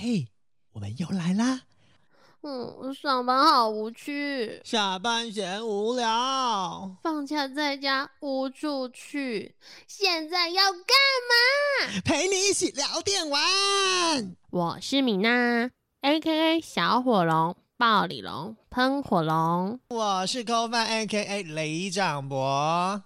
[0.00, 0.28] 嘿，
[0.74, 1.62] 我们又来啦！
[2.42, 9.56] 嗯，上班好无趣，下班嫌无聊，放假在家无处去，
[9.88, 10.80] 现在要干
[11.28, 12.00] 嘛？
[12.04, 14.36] 陪你一起聊电玩。
[14.50, 15.68] 我是米娜
[16.02, 19.80] ，A.K.A 小火龙、暴力龙、喷火龙。
[19.88, 23.02] 我是 c o 饭 A.K.A 雷长博。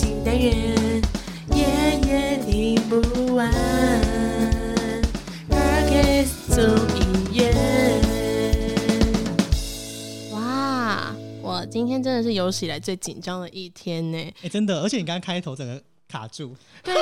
[0.00, 1.02] 新单元，
[1.54, 3.52] 夜夜听不完。
[5.50, 6.56] Podcast
[10.32, 11.14] 哇！
[11.42, 14.16] 我今天真的是有史以来最紧张的一天呢。
[14.42, 16.94] 哎、真的，而且你刚刚开头整个卡住，对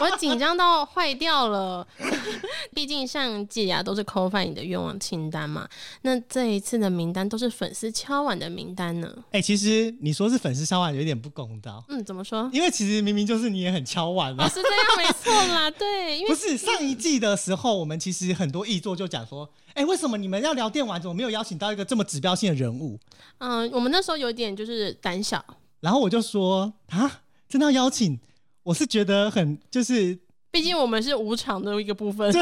[0.00, 1.86] 我紧张到坏掉了。
[2.72, 5.68] 毕竟上一季啊都是扣饭你的愿望清单嘛，
[6.02, 9.14] 那这一次的名单都是粉丝敲碗的名单呢。
[9.32, 12.48] 哎、其实你说是粉丝敲碗有点不公道，嗯，怎么说？
[12.52, 14.48] 因为其实明明就是你也很敲碗哦，嘛。
[14.48, 15.70] 是这样，没错啦。
[15.78, 22.98] 对，因为不是上一季的时候，我们其实很多译作就讲说，哎、为什么你们要聊电玩，怎么没有邀请到一个这么指标性的人物？
[23.38, 25.44] 嗯，我们那时候有点就是胆小，
[25.80, 28.18] 然后我就说啊，真的要邀请，
[28.64, 30.18] 我是觉得很就是，
[30.50, 32.32] 毕竟我们是无偿的一个部分。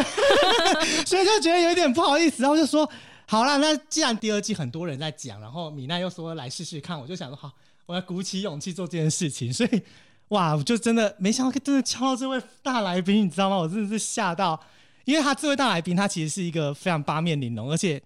[1.04, 2.88] 所以就觉得有点不好意思，然后就说
[3.26, 7.52] 好啦，那既然第二季很多人在讲，然后米娜又说来试试看，我就想说好，
[7.86, 9.82] 我要鼓起勇气做这件事情，所以
[10.28, 13.56] 哇，我就真的没想到真的敲到这位大来宾，你知道吗？
[13.56, 14.58] 我真的是吓到，
[15.04, 18.00] 因为他这位大来宾他其实是一个非常八面玲珑，而且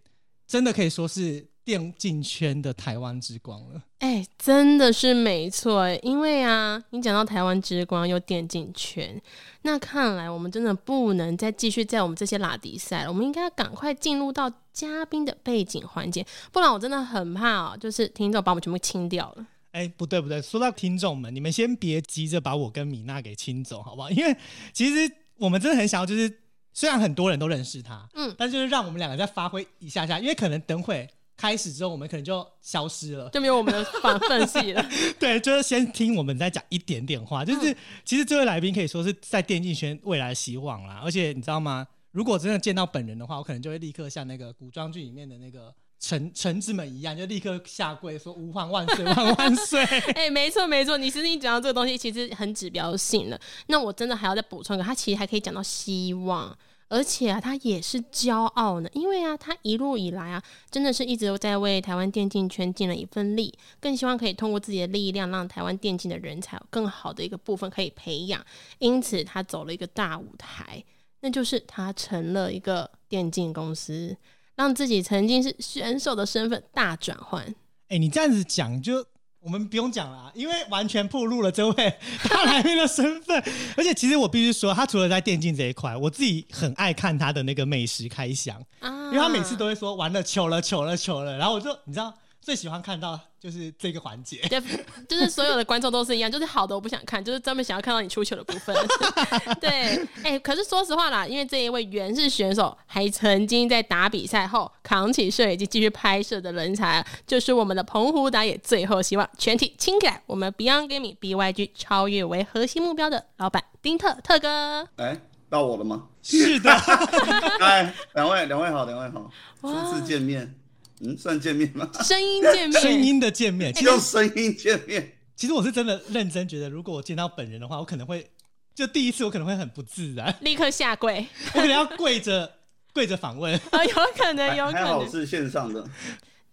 [0.47, 3.83] 真的可以说是电竞圈的台湾之光了。
[3.99, 9.21] 哎、真的是没错哎，因为啊，你讲到台湾之光又电竞圈，
[9.63, 19.45] 那看来我们真的不能再继续在我们这些拉迪赛了，我们应该要赶快进入到嘉宾的背景环节，不然我真的很怕哦，就是听众把我们全部清掉了。
[19.73, 24.09] 哎，不对不对，说到听众们，你们先别急着把我跟米娜给清走，好不好？
[24.13, 24.37] 因为
[24.73, 26.33] 其实我们真的很想要，就是
[26.73, 33.29] 虽然很多人都认识他，嗯但就是让我们两个再发挥一下下，因为可能等会开始之后，我们可能就消失了。
[33.31, 34.85] 就没有我们的反分析了。
[35.21, 37.45] 对，就是先听我们再讲一点点话。
[37.45, 41.87] 就是、嗯其实这位来宾可以说是在电竞圈未来的希望啦，而且你知道吗？
[42.13, 49.85] 如果真的见到本人的话，我可能就会立刻像那个古装剧里面的那个臣臣子们一样，就立刻下跪说“吾皇万岁，万万岁”。
[50.15, 53.39] 哎、没错没错，你其实你讲到这个东西，其实很指标性了。
[53.67, 56.57] 那我真的还要再补充一个，他其实还可以讲到希望，
[56.89, 68.45] 而且啊，他也是骄傲呢，因为啊，他一路以来啊，真的是一直都在为台湾电竞圈尽了一份力，更希望可以通过自己的力量，让台湾电竞的人才有更好的一个部分可以培养。
[68.79, 70.85] 因此，他走了一个大舞台，
[71.21, 74.17] 那就是他成了一个电竞公司，
[74.55, 77.55] 让自己曾经是选手的身份大转换。
[77.89, 79.07] 哎、你这样子讲就。
[79.47, 81.95] 我们不用讲了啊，因为完全暴露了这位
[82.29, 83.41] 大来宾的身份。
[83.77, 91.39] 而且，其实我必须说，他除了在电竞这一块，我自己很爱看他的那个美食开箱，啊，因为他每次都会说完了，糗了，糗了，糗了。
[91.39, 92.13] 然后我就你知道，
[92.47, 94.41] 最喜欢看到就是这个环节。
[94.49, 94.63] 对，
[95.09, 98.73] 就是所有的观众都是一样，就是好的我不想看，就是专门想要看到你出糗的部分。
[99.61, 114.89] 对，哎、可是说实话啦，因为这一位原是选手，还曾经在打比赛后扛起摄影机继续拍摄的人才，就是我们的澎湖打野最后希望全体亲起来，我们 Beyond Gaming BYG 超越为核心目标的老板丁特特哥。
[114.99, 115.21] 哎，
[115.51, 116.07] 到我了吗？
[116.23, 116.71] 是的，
[117.59, 119.29] 哎，两位，两位好，两位好，
[119.61, 120.55] 初次见面，
[121.01, 121.89] 嗯，算见面吗？
[122.03, 123.73] 声音见面，声音的见面。
[123.73, 128.31] 其实用声音见面，其实我是真的认真觉得，如果我见到本人的话，我可能会
[128.75, 132.51] 就第一次我可能会很不自然，立刻下跪，我可能要跪着
[132.93, 133.55] 跪着访问。
[133.71, 135.11] 啊，有可能，有可能还好能。
[135.11, 135.87] 是线上的，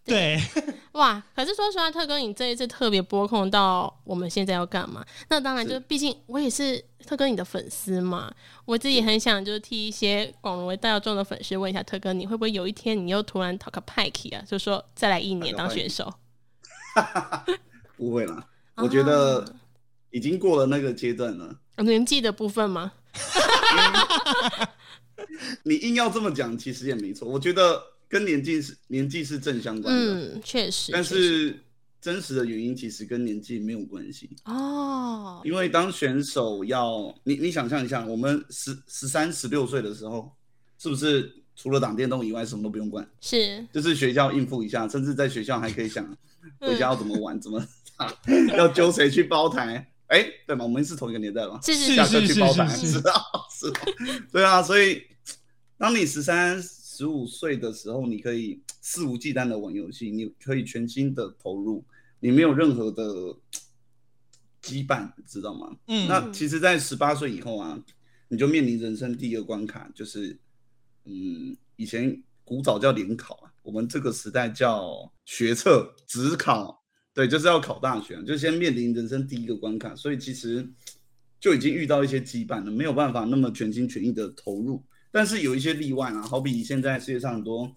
[0.06, 0.38] 对，
[0.94, 1.24] 哇！
[1.34, 5.06] 可是说实话，特哥，你这一次特别拨空到我们现在要干嘛？
[5.30, 8.30] 那当然就，是毕竟我也是特哥你的粉丝嘛，
[8.66, 16.14] 我自己很想就是替一些广为大众的粉丝问一下特哥，你会不会有一天你又突然讨个派 k 啊，就说再来一年当选手？
[17.96, 18.46] 不会啦，
[18.76, 19.56] 我觉得
[20.12, 21.56] 已经过了那个阶段了。
[21.78, 22.92] 年纪的部分吗？
[25.64, 27.28] 你硬要这么讲，其实也没错。
[27.28, 27.82] 我觉得
[28.14, 30.92] 跟年纪是年纪是正相关的，嗯，确实。
[30.92, 31.60] 但是
[32.00, 34.30] 真实的原因其实跟年纪没有关系。
[34.46, 40.32] 哦，因为当选手要你，你想象一下，我们十十三、十六岁的时候，
[40.78, 43.04] 是不是除了打电动以外，什么都不用管？
[43.20, 47.60] 是就是学校应付一下，甚至在学校还可以想嗯回家要怎么玩，怎么
[47.98, 48.16] 打，
[48.56, 49.90] 要揪谁去包台。
[50.08, 50.64] 哎、对吗？
[50.64, 51.60] 我们是同一个年代吗？
[51.64, 53.74] 是是去包台，是是是啊，是啊，
[54.32, 54.62] 对啊。
[54.62, 55.02] 所以，
[55.76, 56.62] 当你十三、
[56.96, 61.84] 十五岁的时候，你可以肆无忌惮的玩游戏，你可以全心的投入，
[62.20, 63.04] 你没有任何的
[64.62, 65.76] 羁绊，知道吗？
[65.88, 67.84] 嗯那其实，在十八岁以后啊，
[68.28, 70.38] 你就面临人生第一个关卡，就是
[71.06, 76.80] 嗯，以前古早叫联考啊，我们这个时代叫学测、职考，
[77.12, 80.70] 对，就是要考大学，就先面临人生第一个关卡，所以其实
[81.40, 84.84] 就已经遇到一些羁绊了，没有办法那么全心全意的投入。
[85.14, 87.72] 但是有一些例外啊，好比现在世界上很多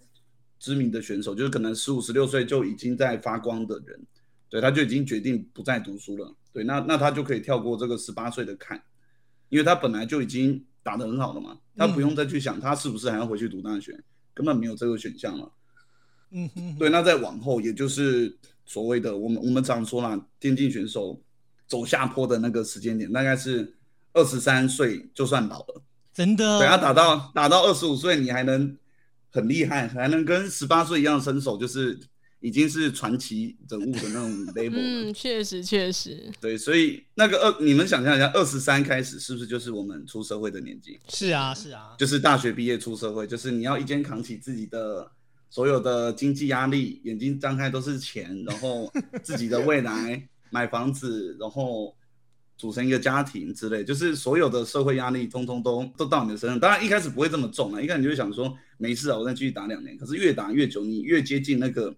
[0.59, 4.01] 知名的选手，就是可能十五、十六岁就已经在发光的人，
[4.49, 8.83] 对，他就已经决定不再读书了，对，那那他就可以跳过这个十八岁的坎，
[9.51, 14.03] 因为他本来就已经打得很好了嘛，他不用再去想他是不是还要回去读大学，
[14.33, 15.53] 根本没有这个选项了。
[16.31, 18.35] 嗯哼，对，那再往后，也就是
[18.65, 21.21] 所谓的我们我们常说啦，电竞选手
[21.67, 23.77] 走下坡的那个时间点，大概是
[24.15, 25.83] 二十三岁就算老了。
[26.17, 28.75] 真的，等下打到打到二十五岁，你还能
[29.31, 32.01] 很厉害，还能跟十八岁一样身手，就是
[32.41, 34.79] 已经是传奇人物的那种 level。
[34.79, 40.99] 嗯，确实确实，对，所以那个二，你们想象一下，二十三开始是不是就是我们出社会的年纪？
[41.11, 45.07] 是啊是啊，就是大学毕业出社会，就是你要一肩扛起自己的
[45.51, 48.91] 所有的经济压力，眼睛张开都是钱，然后
[49.23, 51.95] 自己的未来 买房子，然后
[52.57, 56.59] 组成一个家庭之类，就是所有的社会压力通通都都到你的身上。
[56.59, 59.97] 当然一开始不会这么重啊，一开始你就想说没事啊，我再继续打两年。
[59.97, 61.95] 可是越打越久，你越接近那个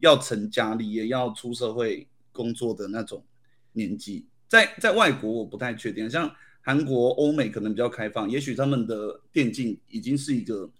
[0.00, 3.24] 要成家立业、要出社会工作的那种
[3.72, 6.30] 年纪，在在外国我不太确定，像
[6.60, 10.70] 韩国、欧美可能比较开放，也许他们的电竞已经是一个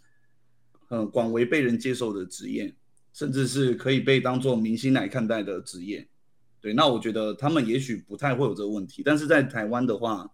[0.88, 2.73] 呃广为被人接受的职业，
[3.14, 6.06] 甚至是可以被当做明星来看待的职业。
[6.62, 10.31] 对，那我觉得他们也许不太会有这个问题，但是在台湾的话，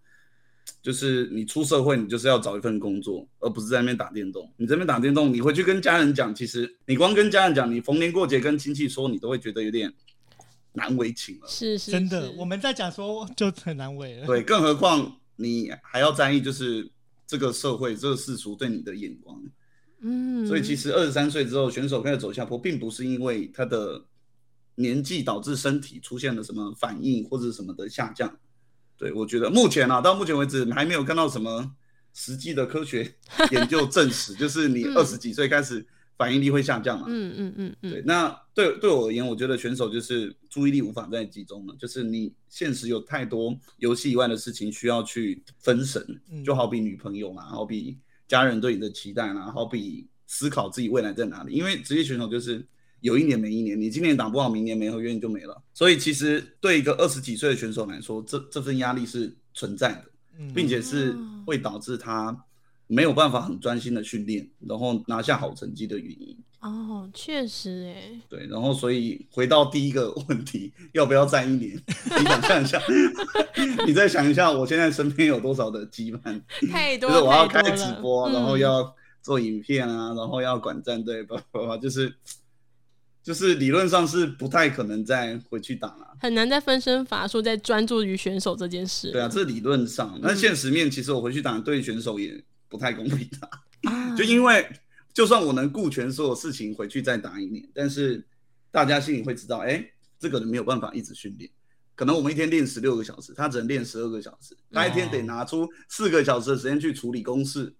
[0.83, 4.53] 就是你出社会，你就是要找一份工作，而不是在那边打电动。
[4.59, 9.91] 你这边打电动，你回去跟家人讲，其实你光跟家人讲，你逢年过节跟亲戚说，你都会觉得有点
[10.75, 11.49] 难为情了。
[11.49, 14.27] 是是真的，我们在讲说就很难为了。
[14.27, 16.87] 对，更何况你还要在意就是
[17.27, 19.43] 这个社会、这个世俗对你的眼光。
[20.01, 24.01] 嗯，所以其实二十三岁之后，选手开始走下坡，并不是因为他的
[24.79, 28.39] 年纪导致身体出现了什么反应或者什么的下降。
[28.97, 31.73] 对我觉得目前啊，到目前为止还没有看到什么
[32.15, 33.15] 实际的科学
[33.53, 35.87] 研究证实，就是你嗯二十几岁开始
[36.17, 37.07] 反应力会下降嘛。
[37.09, 51.53] 嗯嗯嗯对，嗯，那对对我而言，我觉得选手就是注意力无法再集中了，就是你现实有太多游戏以外的事情需要去分神，嗯就好比女朋友啦，好比家人对你的期待啦，好比思考自己未来在哪里。
[51.53, 52.67] 因为职业选手就是
[53.01, 55.63] 有一年没一年，你今年打不好，明年没合约你就没了。
[55.75, 60.05] 所以其实对一个二十几岁的选手来说，这这份压力是存在的。
[60.41, 62.45] 嗯并且是会导致他
[62.87, 66.39] 没有办法很专心的训练，然后拿下好成绩的原因。
[66.61, 71.77] 哦，确实哎，对，然后所以回到第一个问题，要不要站一年？
[72.19, 72.81] 你想象一下，
[73.85, 76.41] 你再想一下，我现在身边有多少的羁绊？
[76.71, 82.15] 太多就是我要开直播，然后嗯要做影片啊，然后要管战队，叭叭叭，就是
[83.29, 86.17] 就是理论上是不太可能再回去打了。
[86.19, 89.11] 很难再分身乏术，再专注于选手这件事。
[89.13, 93.51] 对啊，这理论上，那现实面其实我回去打对选手也不太公平啊。
[93.83, 94.67] 啊， 就因为
[95.13, 98.27] 就算我能顾全所有事情回去再打一年，但是
[98.71, 99.85] 大家心里会知道，哎，
[100.19, 101.51] 这个人没有办法一直训练。
[101.95, 107.75] 可能我们一天练十六个小时，他只能练十二个小时，他一天得拿出四个小时的时间去处理公事。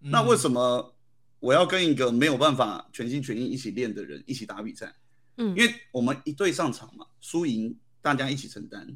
[0.00, 0.94] 嗯那为什么
[1.40, 4.94] 我要跟一个没有办法全心全意一起练的人一起打比赛？
[5.36, 8.86] 嗯，因为我们一队上场嘛，输赢大家一起承担。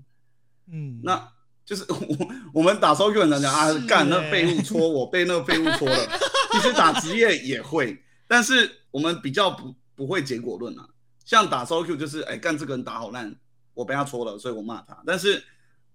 [0.70, 1.28] 嗯，那
[1.64, 6.20] 就是 我我们打 SOQ 很常讲啊是，干那欸废物戳我，被那个废物戳了。
[6.52, 7.98] 其实打职业也会，
[8.28, 10.88] 但是我们比较不不会结果论啊。
[11.24, 13.34] 像打 SOQ 就是，哎，干这个人打好烂，
[13.72, 15.02] 我被他戳了，所以我骂他。
[15.06, 15.42] 但是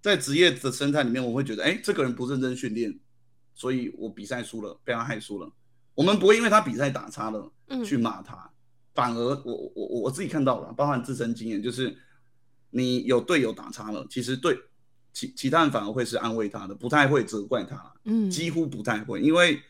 [0.01, 2.99] 在职业的生态里面，我会觉得，哎，这个人不认真训练，
[3.53, 5.51] 所以我比赛输了，被他害输了。
[5.95, 8.49] 我们不会因为他比赛打差了嗯去骂他，
[8.95, 11.95] 反而我我我我自己看到了，包含自身经验，就是
[12.69, 14.57] 你有队友打差了，其实对
[15.11, 19.61] 其其他人反而会是安慰他的，不太会责怪他，嗯，几乎不太会，因为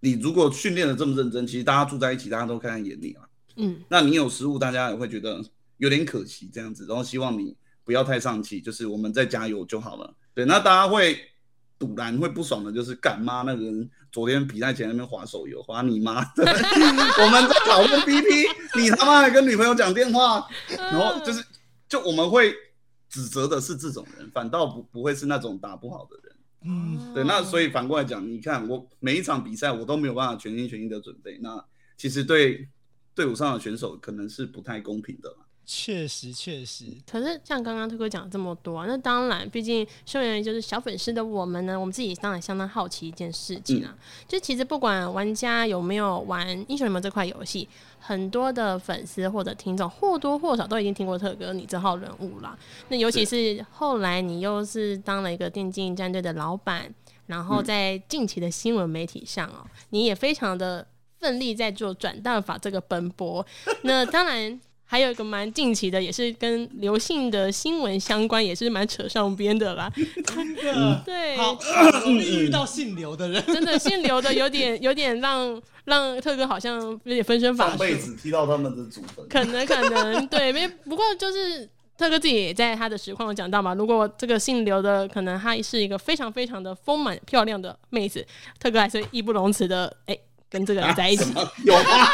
[0.00, 3.28] 你如果训练的这么认真，其实大家住在一起，大家都看在眼里啊。
[3.56, 5.44] 嗯那你有失误，大家也会觉得
[5.76, 10.14] 有点可惜这样子，然后希望你不要太上气，就是我们再加油就好了。
[10.34, 11.20] 对，那大家会
[11.82, 16.44] 堵然会不爽的，就是干妈那个人昨天比赛前那边划手游，划你妈的！
[16.44, 18.46] 我们在讨论 BP，
[18.80, 21.44] 你他妈还跟女朋友讲电话，然后就是
[21.88, 22.54] 就我们会
[23.08, 26.36] 指责的是这种人，反倒不不会是那种打不好的人。
[26.64, 31.64] 嗯，对，那所以以反过来讲，你看我每一场比赛我都没有办法全心全意的准备，那
[31.96, 32.68] 其实对
[33.16, 35.41] 队伍上的选手可能是不太公平的啦。
[35.64, 43.94] 确实确实，可是像刚刚推哥讲了这么多、啊，那当然，毕竟身为就是小粉丝的我们呢，我们自己当然相当好奇一件事情啊，
[44.26, 47.66] 就其实不管玩家有没有玩英雄联盟这块游戏，
[48.00, 52.58] 很多的粉丝或者听众或多或少都已经听过特哥你这号人物啦。
[52.88, 56.92] 那尤其是后来你又是当了一个电竞战队的老板，
[57.26, 60.86] 然后在近期的新闻媒体上哦，你也非常的
[61.20, 63.46] 奋力在做转蛋法这个奔波。
[63.82, 64.60] 那当然。
[64.92, 69.90] 还有一个蛮近期的，也是跟刘姓的新闻相关，也是蛮扯上边的啦。
[70.26, 71.02] 真的。
[71.02, 71.58] 对，好。
[72.04, 88.26] 容易遇到姓刘的人，真的姓刘的有点有点让让特哥好像有点分身乏术，上辈子踢到他们的祖坟，可能可能对，没不过就是特哥自己也在他的实况有讲到嘛，如果这个姓刘的可能她是一个非常非常的丰满漂亮的妹子，
[88.60, 90.18] 特哥还是义不容辞的哎。
[90.52, 91.24] 跟这个人在一起，
[91.64, 92.08] 有吗？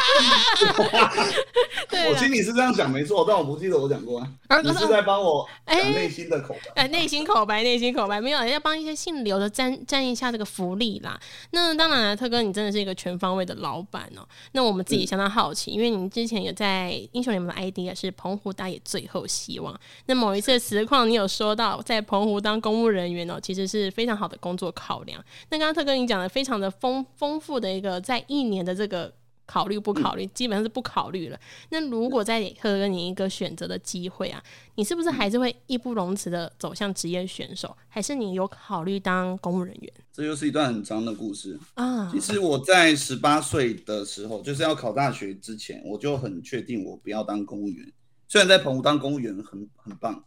[0.61, 1.11] 有吗？
[1.89, 4.27] 对我心里是这样想没错，但我不记得我讲过啊。
[4.47, 6.83] 啊你是在帮我哎讲内心的口白。
[6.83, 11.19] 哎，内心口白，内心口白，没有要帮一些姓刘的占占一下这个福利啦。
[11.51, 19.77] 那当然了，特哥，你真的是一个全方位的老板哦、那我们自己相当好奇，因为你之前有在英雄联盟的 ID 也是澎湖打野最后希望。
[20.05, 25.23] 那某一次实况，你有说到在澎湖当公务人员哦、其实是非常好的工作考量。
[25.49, 29.13] 那刚刚特哥你讲的非常的丰丰富的一个在一年的这个。
[29.49, 31.39] 考虑不考虑，基本上是不考虑了。
[31.71, 34.39] 那如果再给特哥你一个选择的机会啊，
[34.75, 41.59] 你是不是还是会义不容辞的走向职业选手，还是你有考虑当公务人员这又是一段很长的故事。
[41.73, 42.19] 啊其？
[42.19, 47.91] 实我在十八岁的时候，就是要考大学之前，我就很确定我不要当公务员。
[48.27, 50.23] 虽然在澎湖当公务员很很棒，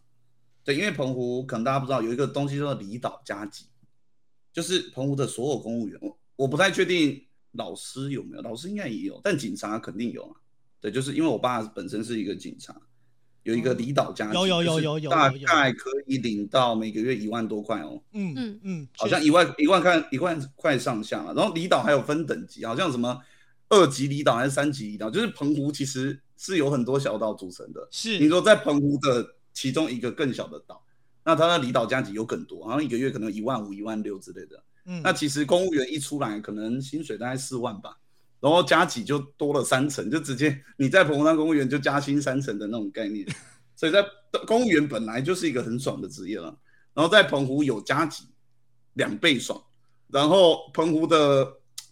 [0.65, 3.67] 对，因为澎湖可能大家不知道有一个东西叫做离岛加级，
[4.51, 10.35] 就是澎湖的所有公务员，我我不太确定老师有没有，老师应该也有，但警察肯定有啊。
[10.81, 12.75] 对，就是因为我爸本身是一个警察，
[13.43, 18.01] 有一个离岛家庭，有有有有有大概可以领到每个月一万多块哦。
[18.11, 21.31] 嗯嗯嗯，好像一万一万块一万块上下嘛。
[21.33, 23.17] 然后离岛还有分等级，好像什么
[23.69, 27.87] 二级离岛还是三级离岛，就是澎湖其实是有很多小岛组成的。
[27.89, 30.83] 是你说在澎湖的其中一个更小的岛，
[31.23, 34.61] 那它的离岛加级有更多，好像一个月可能一万五、一万六之类的。
[34.85, 37.97] 嗯那其实公务员一出来，可能薪水大概四万吧，
[38.39, 43.25] 然后加级就多了三成，就直接你在澎湖当公务员就加薪三成的那种概念。
[43.75, 44.05] 所以在
[44.45, 46.55] 公务员本来就是一个很爽的职业了，
[46.93, 48.25] 然后在澎湖有加级，
[48.93, 49.61] 两倍爽。
[50.07, 51.51] 然后澎湖的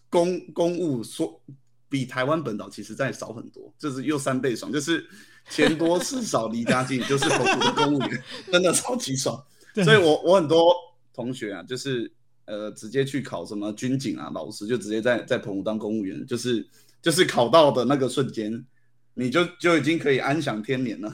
[0.10, 1.42] 公公务说
[1.90, 5.04] 比台湾本岛其实再少很多，就是又三倍爽，就是
[5.50, 9.44] 钱多事少离家近，就是澎湖的公务员 真的超级爽。
[9.84, 10.74] 所以我我很多
[11.14, 12.12] 同学啊，就是
[12.52, 16.68] 呃直接去考什么军警啊，老师就直接在在澎湖当公务员，就是
[17.02, 18.66] 就是考到的那个瞬间，
[19.14, 21.14] 你就就已经可以安享天年了。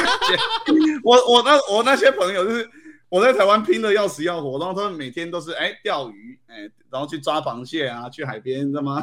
[1.02, 2.68] 我我那我那些朋友就是
[3.08, 9.02] 我在台湾拼的要死要活，然后他们每天都是哎钓鱼，哎然后去抓螃蟹啊，去海边他妈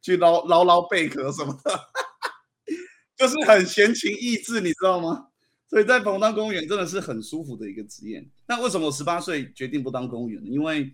[0.00, 1.80] 去捞捞捞贝壳什么的，
[3.18, 5.26] 就是很闲情逸致，你知道吗？
[5.76, 8.26] 所以在澎湖当公务员真的是很舒服的一个职业。
[8.48, 10.48] 那为什么我十八岁决定不当公务员呢？
[10.48, 10.90] 因为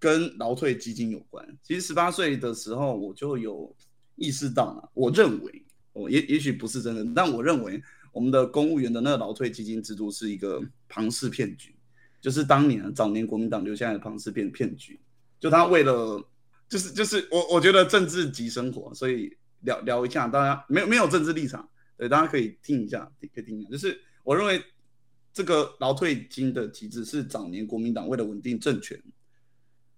[0.00, 1.46] 跟劳退基金有关。
[1.62, 3.72] 其实十八岁的时候我就有
[4.16, 11.72] 意识到了，我认为，我也也许不是真的，但我认为我们的公务员的那个劳退基金制度是一个庞氏骗局，
[12.20, 14.98] 就是当年早年国民党留下来的庞氏骗骗局，
[15.38, 16.20] 就他为了，
[16.68, 21.68] 就是就是我我觉得政治及生活，所以聊聊一下，大家没有没有政治立场，
[22.00, 24.58] 对，大家可以听一下，可以听一下，就是我认为
[25.34, 28.98] 这个劳退金的机制是早年国民党为了稳定政权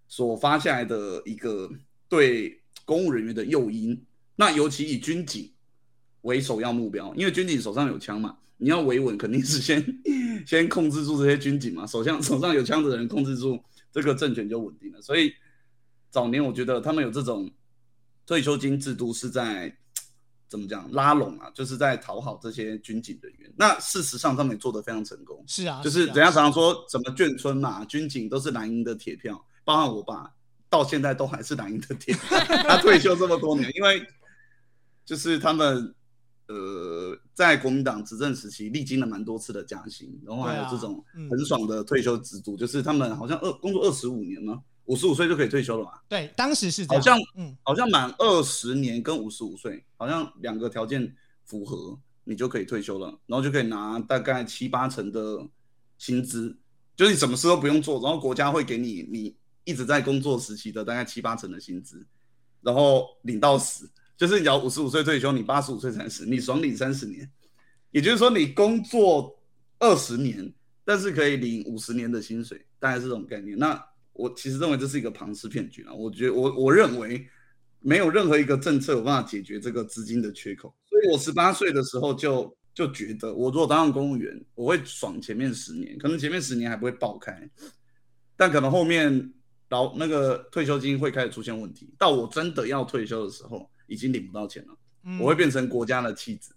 [0.09, 1.71] 所发下来的一个
[2.09, 4.05] 对公务人员的诱因，
[4.35, 5.49] 那尤其以军警
[6.23, 9.81] 为首要目标，因为军警手上有枪嘛，你要维稳肯定是先
[10.45, 15.01] 先控制住这些军警嘛，手上手上有枪的人控制住这个政权就稳定了。
[15.01, 15.33] 所以
[16.11, 17.49] 早年我觉得他们有这种
[18.27, 19.79] 退休金制度是在
[20.53, 23.51] 怎么讲拉拢啊，就是在讨好这些军警人员。
[23.57, 30.31] 那事实上他们也做得非常成功，是啊，就是啊人家常常说什么眷村嘛，军警都是蓝营的铁票，包含我爸
[30.69, 34.07] 到现在都还是蓝营的铁票， 他退休这么多年，因为
[35.07, 35.95] 就是他们
[36.49, 44.61] 呃在国民党执政时期历经了蛮多次的加薪，然后还有这种很爽的退休制度，就是他们好像二工作二十五年吗？
[44.93, 45.93] 五十五岁就可以退休了嘛？
[46.07, 55.49] 对，当时是这样，好像嗯好像满二十年跟五十五岁，好像两个条件符合，你就可以退休了，然后就可以拿大概七八成的
[55.97, 56.55] 薪资，
[56.95, 59.35] 就是你什么事都不用做，然后国家会给你你
[59.65, 62.07] 一直在工作时期的大概七八成的薪资，
[62.61, 67.27] 然后领到死，就是你要五十五岁退休，你八十五岁才死，你爽领三十年，
[67.93, 69.35] 也就是说你工作
[69.79, 70.53] 二十年，
[70.85, 73.57] 但是可以领五十年的薪水，大概是这种概念。
[73.57, 73.83] 那
[74.13, 75.93] 我其实认为这是一个庞氏骗局啊！
[75.95, 77.27] 我觉得我我认为
[77.81, 87.49] 没有任何一个政策有办法解决这个资金的缺口，所以我十八岁的时候就就觉得，我如果当上公务员，我会爽前面十年，可能前面十年还不会爆开，
[88.37, 89.33] 但可能后面
[89.71, 96.55] 老那个退休金会开始出现问题，到我真的要退休的时候，已经领不到钱了，嗯我会变成国家的弃子。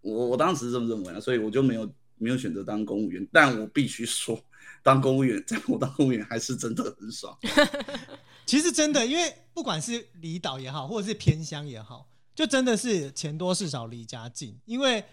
[0.00, 1.88] 我我当时是这么认为啊，所以我就没有
[2.22, 4.40] 没有选择当公务员，但我必须说，
[4.82, 7.36] 当公务员，在我当公务员还是真的很爽。
[8.46, 15.04] 其实真的，因为不管是离岛也好，或者是偏乡也好，就真的是钱多事少离家近，因为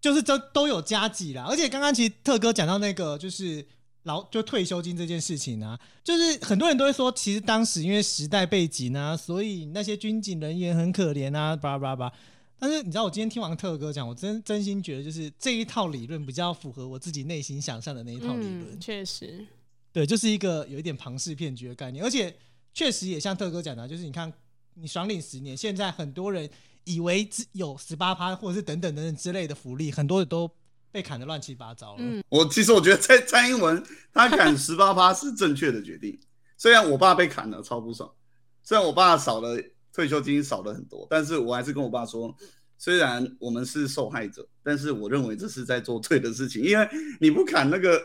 [0.00, 1.46] 就是这都有加急啦。
[1.48, 3.66] 而且刚刚其实特哥讲到那个就是
[4.04, 12.12] 劳就退休金这件事情啊，就是很多人都会说，其实当时因为时代背景啊，所以那些军警人员很可怜啊，叭叭叭。
[12.58, 18.66] 但是你知道，我今天听完特哥讲，我真真心觉得，就是这一套理论比较符合我自己内心想象的那一套理论。
[18.72, 19.46] 嗯，确实，
[19.92, 22.34] 对，就是一个有一点庞氏骗局的概念，而且
[22.72, 24.32] 确实也像特哥讲的，就是你看
[24.74, 26.48] 你爽领十年，现在很多人
[26.84, 30.50] 以为只有十八趴或者是等等等等之类的福利，很多的都
[30.90, 31.98] 被砍得乱七八糟了。
[32.00, 33.82] 嗯我其实我觉得蔡蔡英文
[34.14, 36.18] 他砍 十八趴是正确的决定，
[36.56, 38.10] 虽然我爸被砍了超不爽，
[38.62, 39.62] 虽然我爸少了
[39.96, 42.36] 退休金少了很多，但是我还是跟我爸说，
[42.76, 46.86] 虽然我们是受害者，但是我认为这是在做对的事情，因为
[47.18, 47.98] 你不砍那个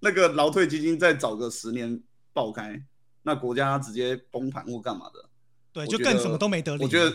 [0.00, 2.00] 那个劳退基金，再找个十年
[2.32, 2.82] 爆开，
[3.22, 5.28] 那国家直接崩盘或干嘛的，
[5.70, 6.82] 对，就更什么都没得领。
[6.82, 7.12] 我觉得，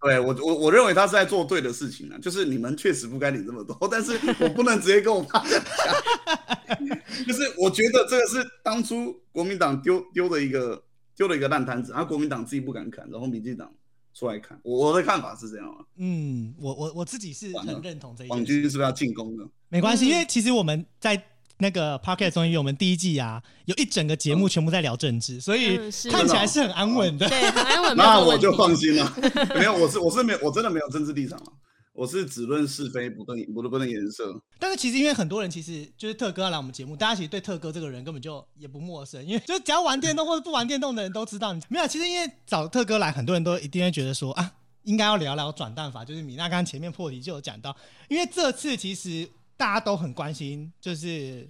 [0.00, 5.62] 对我我我认为他是在做对的事情啊，就是你们确实不该领这么多， 但是我不能直接跟我爸讲，
[7.24, 10.82] 就是我觉得这个是当初国民党丢丢的一个
[11.16, 13.72] 丢了一个烂摊子，然后国民党自己不敢砍，然后民进党
[14.14, 15.84] 出来砍，我我的看法是这样啊。
[15.96, 18.52] 嗯，我我我自己是很认同这一网件事。
[18.62, 19.48] 军是不是要进攻了？
[19.68, 21.22] 没关系，嗯因为其实我们在
[21.58, 25.76] 那个 Pocket 中医，我们第一季啊，有一整个节目全部在聊政治，所以
[26.10, 27.28] 看起来是很安稳的。
[27.28, 29.14] 对，很安稳，那我就放心了。
[29.54, 31.52] 没有，我是我是没有，我真的没有政治立场了，
[31.92, 34.40] 我是只论是非，不论不论不论颜色。
[34.58, 41.60] 但是其实因为很多人其实就是特哥要来我们节目，大家其实对特哥这个人根本就也不陌生，因为就是只要玩电动或者不玩电动的人都知道你。
[41.68, 44.52] 没有，其实因为找特哥来，很多人都一定会觉得说啊，
[44.84, 47.76] 应该要聊聊转蛋法，就是米娜刚刚前面破题就有讲到，
[48.08, 51.46] 因为这次其实大家都很关心，就是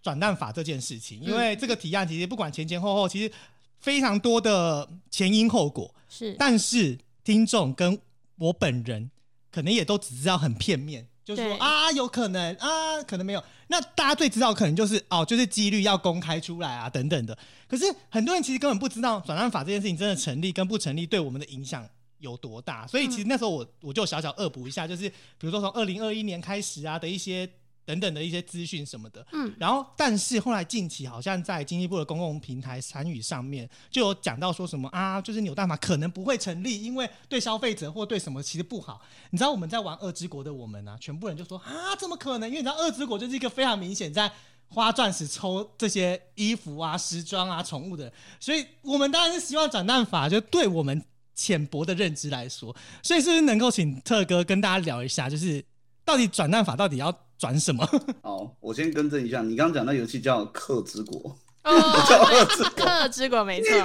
[0.00, 3.30] 转蛋法这件事情，因为这个提案其实不管前前后后，其实
[3.78, 7.98] 非常多的前因后果，是，但是听众跟
[8.38, 9.10] 我本人
[9.56, 13.42] 可能也都只知道很片面，就是说啊有可能啊可能没有。
[13.68, 17.38] 那大家最知道可能就是哦，就是几率要公开出来啊等等的。
[17.66, 21.88] 可是很多人其实根本不知道转让法这件事情真的成立跟不成立对我们的影响。
[22.18, 22.86] 有多大？
[22.86, 27.48] 所以其实那时候我我就小小恶补一下，就是比如说从二零二一年开始啊的一些
[27.86, 39.00] 等等的一些资讯什么的，嗯，然后，但是后来近期好像在经济部的公共平台参与上面就有讲到说什么啊，就是扭蛋法可能不会成立，因为对消费者或对什么其实不好。
[39.30, 42.48] 你知道我们在玩二之国的我们啊，全部人就说啊，怎么可能？
[42.48, 44.30] 因为你知道二之国就是一个非常明显在
[44.68, 51.00] 花钻石抽这些衣服啊、时装啊、宠物的，所以我们当然是希望转蛋法就对我们
[51.36, 55.64] 浅薄的认知来说，所以是不是能够请特哥跟大家聊一下，就是
[56.06, 57.84] 到底转蛋法到底要转什么？
[58.22, 61.20] 好，我先更正一下，你刚刚讲那游戏叫《克之国》。
[61.64, 61.72] 哦，
[62.56, 63.76] 对克之国没错，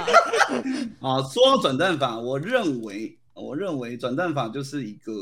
[1.06, 5.12] 啊，说到转蛋法，我认为，我认为转蛋法就是一个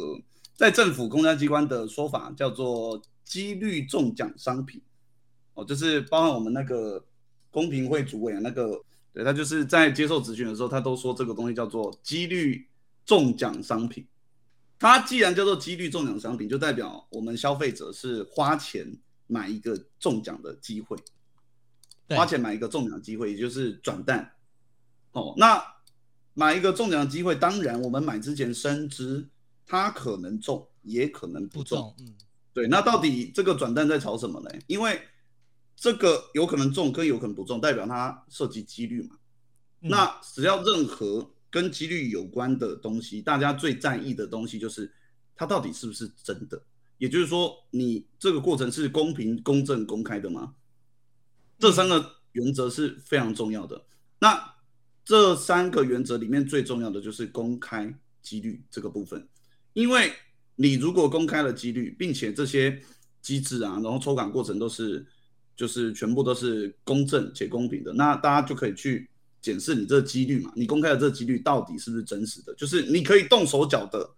[0.55, 4.81] 在政府公家机关的说法，叫做几率中奖商品。
[5.55, 7.03] 哦，就是包含我们那个
[7.51, 8.79] 公平会主委啊，那个
[9.15, 12.69] 对他就是在接受咨询的时候，他都说这个东西叫做几率
[13.07, 14.07] 中奖商品。
[14.81, 18.91] 它既然叫做几率中奖商品，就代表我们消费者是花钱
[19.27, 20.97] 买一个中奖的机会。
[22.09, 24.35] 花钱买一个中奖机会，也就是转蛋。
[25.13, 25.63] 哦，那
[26.33, 29.29] 买一个中奖机会，当然我们买之前深知
[29.67, 31.95] 它可能中，也可能不中。
[32.55, 34.51] 对，那到底这个转蛋在炒什么呢？
[34.67, 35.01] 因为
[35.77, 39.17] 这个有可能中跟有可能不中，代表它涉及几率嘛。
[39.83, 44.93] 嗯那只要任何跟几率有关的东西，大家最在意的东西就是
[45.35, 46.63] 它到底是不是真的。
[46.99, 50.55] 也就是说，你这个过程是公平、公正、公开的吗？
[51.59, 53.85] 这三个原则是非常重要的。
[54.19, 54.55] 那
[55.05, 59.27] 这三个原则里面最重要的就是公开几率这个部分，
[59.73, 60.13] 因为
[60.57, 62.81] 你如果公开了几率，并且这些
[63.23, 65.05] 机制啊，然后抽卡过程都是
[65.57, 69.09] 就是全部都是公正且公平的，那大家就可以去
[69.41, 72.55] 检视你这个几率嘛，你公开的这个几率到底是不是真实的？
[72.55, 74.09] 就是你可以动手脚的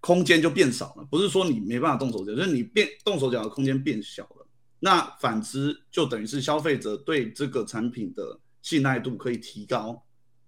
[0.00, 4.46] 空间就变少了，不是说你没办法动手脚，就是你变动手脚的空间变小了。
[4.80, 10.04] 那反之，就等于是消费者对这个产品的信赖度可以提高。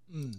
[0.09, 0.31] 嗯，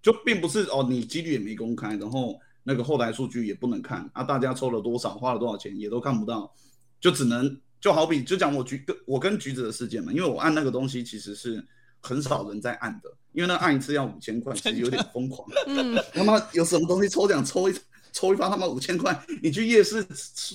[0.00, 6.50] 就并不是哦，你几率也没公开，然后那个后台数据也不能看啊，大家抽了多少，花了多少钱也都看不到，
[6.98, 11.62] 就只能就好比就讲我橘跟我跟橘子的事件嘛，因为我按那个东西其实是
[12.02, 15.48] 很少人在按的，因为那按一次要五千块，其实有点疯狂。
[15.66, 17.74] 嗯，他妈有什么东西抽奖抽一
[18.12, 20.06] 抽一发他妈五千块，你去夜市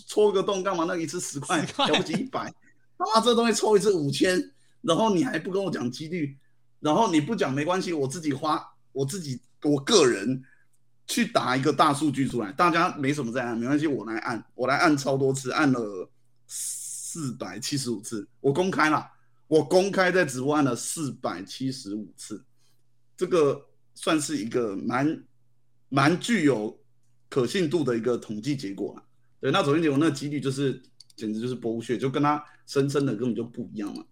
[0.08, 0.84] 戳个洞干嘛？
[0.84, 1.88] 那一次十块，10块。
[1.88, 2.54] 了不起一百，
[2.98, 6.38] 他妈这东西抽一次五千，然后你还不跟我讲几率，
[6.80, 10.44] 然后你不讲没关系，我自己花我自己我个人
[11.08, 16.10] 去打一个大数据出来，大家没什么在按，没关系，我来按，我来按超多次，按了
[16.46, 19.04] 四百七十五次，我公开了，
[19.48, 22.44] 我公开在直播按了四百七十五次，
[23.16, 25.24] 这个算是一个蛮
[25.90, 26.78] 蛮具有
[27.30, 29.04] 可信度的一个统计结果了。
[29.40, 30.82] 对，那统计结果那个几率就是
[31.16, 34.04] 简直就是剥削，就跟他声称的根本就不一样嘛。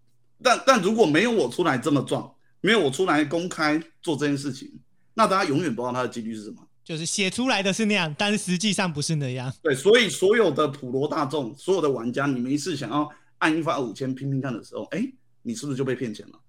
[0.41, 4.71] 但但如果没有我出来这么撞，没有我出来公开做这件事情，
[5.13, 6.65] 那大家永远不知道它的几率是什么。
[6.83, 9.51] 就是写出来的是那样，但是实际上不是那样。
[9.63, 15.11] 对，所以所有的普罗大众，所有的玩家，你们一次想要按一发五千拼拼看的时候，哎，
[15.45, 16.39] 你是不是就被骗钱了？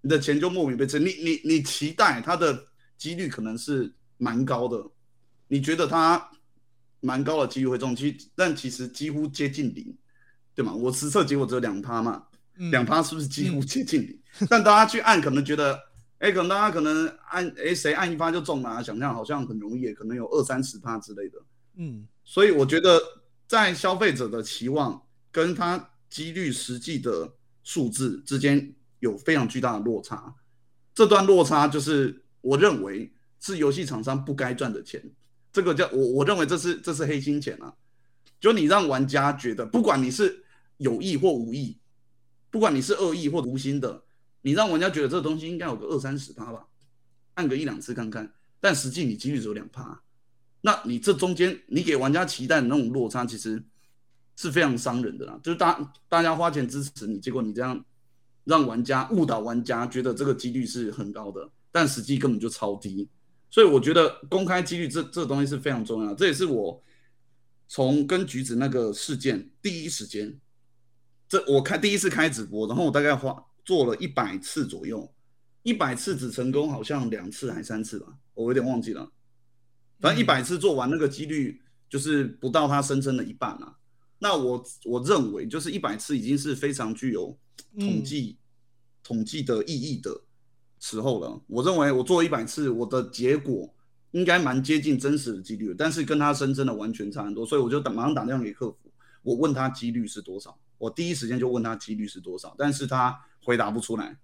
[0.00, 1.00] 你的钱就莫名被骗。
[1.00, 2.66] 你你你期待它的
[2.98, 4.84] 几率可能是蛮高的，
[5.46, 6.28] 你觉得它
[6.98, 9.96] 蛮高的几率会中，其但其实几乎接近零，
[10.56, 10.74] 对吗？
[10.74, 12.24] 我实测结果只有两趴嘛，
[12.56, 14.20] 嗯两趴是不是几乎接近零？
[14.50, 15.78] 但大家去按，可能觉得，
[16.18, 21.38] 哎，可能大家可能按，哎，谁按一发就中了、啊，想象好像很容易，可能有二三十趴之类的。
[21.76, 23.00] 嗯所以我觉得，
[23.46, 25.00] 在消费者的期望
[25.30, 30.34] 跟他几率实际的数字之间有非常巨大的落差。
[30.94, 35.02] 这段落差就是我认为是游戏厂商不该赚的钱。
[35.52, 37.74] 这个叫我我认为这是这是黑心钱啊！
[38.40, 40.42] 就你让玩家觉得，不管你是
[40.78, 41.78] 有意或无意，
[42.50, 44.02] 不管你是恶意或无心的，
[44.40, 46.66] 你让玩家觉得这个东西应该有个二三十趴吧，
[47.34, 50.02] 按个一两次看看，但实际你几率只有两趴。
[50.62, 53.62] 那你这中间你给玩家期待的那种落差，其实
[54.42, 55.38] 是非常伤人的啦。
[55.40, 57.82] 就是大大家花钱支持你，结果你这样
[58.42, 63.08] 让玩家误导玩家，觉得这个几率是很高的，但实际根本就超低。
[63.48, 66.82] 所以我觉得公开几率这这东西是非常重要，这也是我
[67.68, 70.36] 从跟橘子那个事件第一时间，
[71.28, 75.08] 这我开第一次开直播，然后我大概花做了一百次左右，
[75.62, 79.08] 一百次只成功好像两次还三次吧，我有点忘记了。
[80.00, 83.76] 反正一百次做完，那个几率就是不到他声称的一半啊。
[84.22, 87.36] 那我我认为，就是一百次已经是非常具有
[87.80, 88.38] 统计、
[89.02, 90.22] 统计的意义的
[90.78, 91.42] 时候了。
[91.48, 93.68] 我认为我做一百次，我的结果
[94.12, 98.92] 应该蛮接近真实的几率，但是跟他声称的完全差很多，所以我就打马上打电话给客服，
[99.24, 104.16] 我问他几率是多少，我第一时间就问他几率是多少，但是他回答不出来，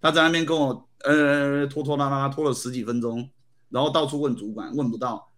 [0.00, 3.28] 他在那边跟我呃拖拖拉拉拖了十几分钟，
[3.68, 5.30] 然后到处问主管，问不到，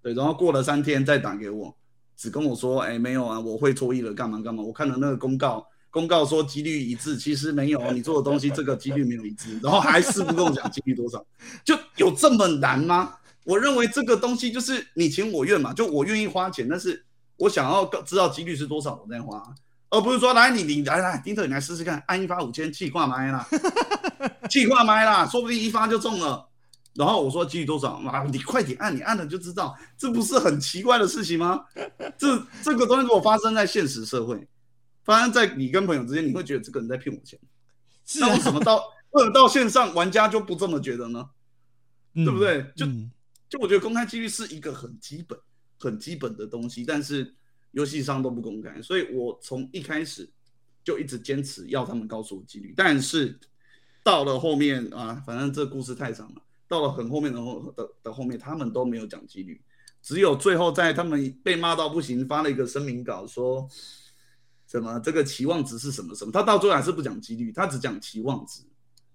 [0.00, 1.76] 对，然后过了三天再打给我，
[2.22, 5.66] 只跟我说，哎，没有啊，我会错意了，干嘛干嘛，我看了那个公告。
[5.90, 11.26] 公告说几率一致，其实没有，你做的东西这个几率没有一致，然后还是不跟我讲几率多少，
[11.64, 13.14] 就有这么难吗？
[13.42, 17.04] 我认为这个东西就是你情我愿嘛，就我愿意花钱，但是
[17.38, 19.42] 我想要知道几率是多少，我再花，
[19.90, 23.44] 而不是说来你你来来丁特你来试试看，按一发五千气挂麦啦，
[24.48, 26.48] 气挂麦啦，说不定一发就中了。
[26.94, 28.24] 然后我说几率多少啊？
[28.24, 31.64] 你快点按，你按了就知道，这不是很奇怪的事情吗？
[32.18, 34.46] 这这个东西如果发生在现实社会，
[35.04, 37.38] 发生在你跟朋友之间，你会觉得这个人在骗我钱。
[38.20, 38.76] 那为什么到
[39.12, 41.30] 为什么到线上玩家就不这么觉得呢？
[42.14, 43.10] 嗯对不对就嗯
[43.48, 45.38] 就我觉得公开几率是一个很基本、
[45.78, 47.34] 很基本的东西，但是
[47.70, 50.28] 游戏商都不公开，所以我从一开始
[50.84, 52.74] 就一直坚持要他们告诉我几率。
[52.76, 53.38] 但是
[54.02, 56.42] 到了后面啊，反正这故事太长了，
[56.72, 59.60] 到了很后面的后的的后面，他们都没有讲几率，
[60.00, 63.68] 只有最后在他们被骂到不行，发了一个声明稿说。
[64.64, 64.98] 什么？
[65.00, 66.32] 这个期望值是什么什么？
[66.32, 68.62] 他到最后还是不讲几率，他只讲期望值，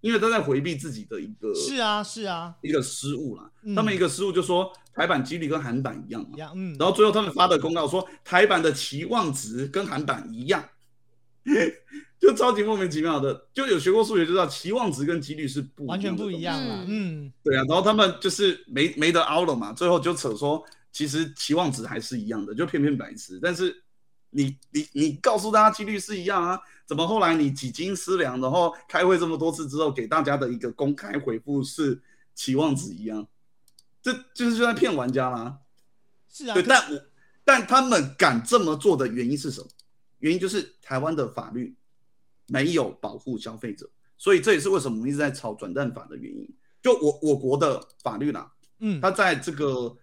[0.02, 3.50] 因为他在回避自己的一个是啊是啊，一个失误啦。
[3.64, 10.64] 嗯他们一个失误就说台版几率跟韩版一样嘛，呀嗯，然后最后他们发的公告说台版的期望值跟韩版一样，
[12.20, 13.48] 就超级莫名其妙的。
[13.54, 23.40] 就有学过数学就知道，期望值跟几率是不完全不一样的了，嗯对啊，然后他们就是没没得凹了嘛，最后就扯说其实期望值还是一样的，就偏偏白痴。
[23.42, 23.84] 但是
[24.32, 26.60] 你你你告诉大家几率是一样啊？
[26.86, 32.02] 怎么后来你几经思量，然后开会这么多次之后，给大家的一个公开回复是
[32.34, 33.28] 期望值一样？
[34.02, 35.58] 这就是就在骗玩家啦。
[36.32, 37.02] 是啊，对，但我
[37.44, 39.68] 但他们敢这么做的原因是什么？
[40.20, 41.76] 原因就是台湾的法律
[42.48, 46.50] 没有保护消费者，所以这也是为什么我们一直在炒转蛋法的原因。
[46.82, 49.96] 就我我国的法律啦，嗯，它在这个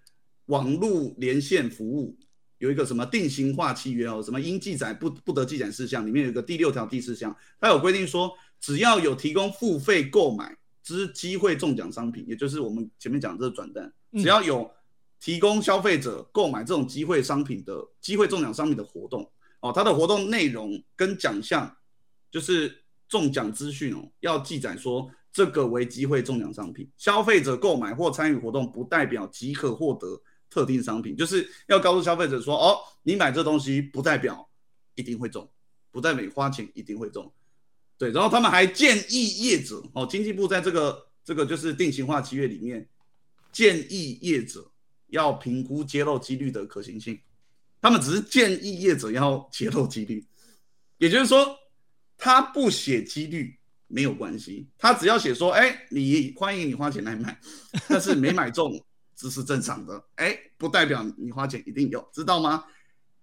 [0.46, 2.16] 网络连线服务
[2.58, 14.70] 有一个什么定型化契约哦，什么应记载不不得记载事项，里面有一个第六条第四项，它有规定说，只要有提供付费购买之机会中奖商品，也就是我们前面讲的这个转单，嗯只要有
[15.20, 19.30] 提供消费者购买这种机会商品的机会中奖商品的活动
[19.64, 21.74] 哦，它的活动内容跟奖项
[22.30, 34.46] 就是中奖资讯哦，要记载说这个为机会中奖商品，消费者购买或参与活动不代表即可获得特定商品，就是要告诉消费者说哦，你买这东西不代表
[34.96, 35.50] 一定会中，
[35.90, 37.32] 不代表你花钱一定会中。
[37.96, 42.86] 对，然后他们还建议业者哦，经济部在这个这个就是定型化契约里面
[43.50, 44.70] 建议业者
[45.06, 47.18] 要评估揭露几率的可行性，
[47.84, 50.26] 他们只是建议业者要揭露几率，
[50.96, 51.54] 也就是说，
[52.16, 57.38] 他不写几率没有关系，他只要写说，哎，你欢迎你花钱来买，
[57.86, 58.72] 但是没买中
[59.14, 62.64] 这是正常的，哎，不代表你花钱一定有，知道吗？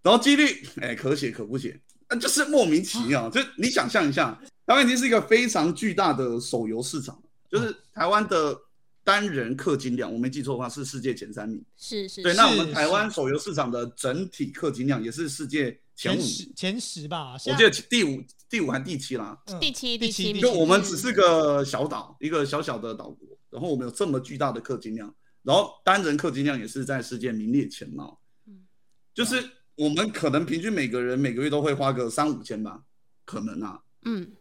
[0.03, 3.31] 然后几率，哎，可写可不写，那就是莫名其妙。
[3.31, 7.19] 就你想象一下，台湾已经是一个非常巨大的手游市场，
[7.49, 8.55] 就是台湾的
[9.03, 11.57] 单人氪金量，我没记错的话是世界前三名。
[11.57, 19.39] 对，是是对那我们台湾手游市场的整体氪金量也是世界前五前，十前十吧，我现记得第五、第五还第七啦。
[19.47, 28.65] 嗯第七第七就我们只嗯是个小岛，一个小小的岛国，然后我们有这么巨大的氪金量，然后单人氪金量也是在世界名列前茅嗯。
[29.13, 29.43] 就是
[29.75, 32.81] 我们可能平均每个人每个月都会花个三五千吧，
[33.25, 33.79] 可能啊。
[34.05, 34.31] 嗯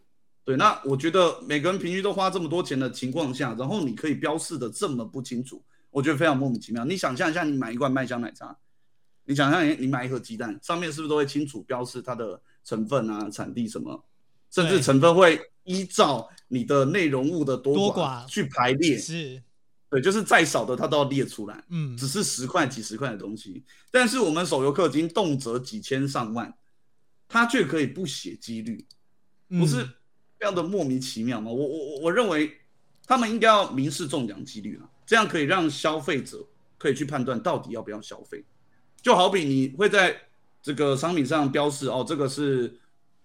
[0.43, 6.83] 对，那我觉得每个人平均都花这么多钱的情况下，然后你可以标示的这么不清楚，我觉得非常莫名其妙。
[6.83, 8.57] 你想象一下，你买一罐麦香奶茶，
[9.25, 14.03] 你想象你你买一盒鸡蛋，上面是不是都会清楚标示它的成分啊、产地什么，
[14.49, 18.97] 甚至成分会依照你的内容物的多多寡寡去排列？
[18.97, 19.41] 是，
[19.91, 21.63] 对，就是再少的它都要列出来。
[21.69, 26.51] 嗯，只是十块、几十块的东西，但是我们手游氪金动辄几千上万，
[27.27, 28.87] 它却可以不写几率，
[29.49, 29.93] 不是嗯
[30.41, 31.51] 非常的莫名其妙吗？
[31.51, 32.51] 我我我我认为
[33.05, 36.43] 他们应该要明示中奖几率啊，这样可以让消费者
[36.79, 38.43] 可以去判断到底要不要消费。
[39.03, 40.19] 就好比你会在
[40.63, 42.75] 这个商品上标示哦，这个是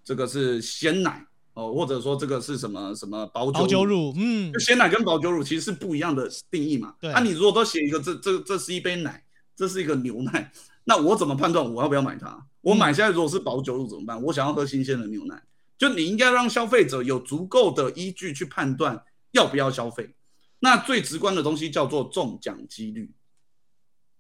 [0.05, 6.95] 这个是鲜奶哦，或者说这个是什么什么保酒保酒乳，嗯就，鲜奶跟保酒乳其实是不一样的定义嘛。
[7.01, 9.25] 对那、你如果都写一个这这这是一杯奶，
[9.57, 10.53] 这是一个牛奶，
[10.85, 12.47] 那我怎么判断我要不要买它？
[12.61, 14.23] 我买下来如果是保酒乳怎么办？
[14.23, 15.43] 我想要喝新鲜的牛奶，
[15.79, 20.15] 就你应该让消费者有足够的依据去判断要不要消费。
[20.59, 23.13] 那最直观的东西叫做中奖几率。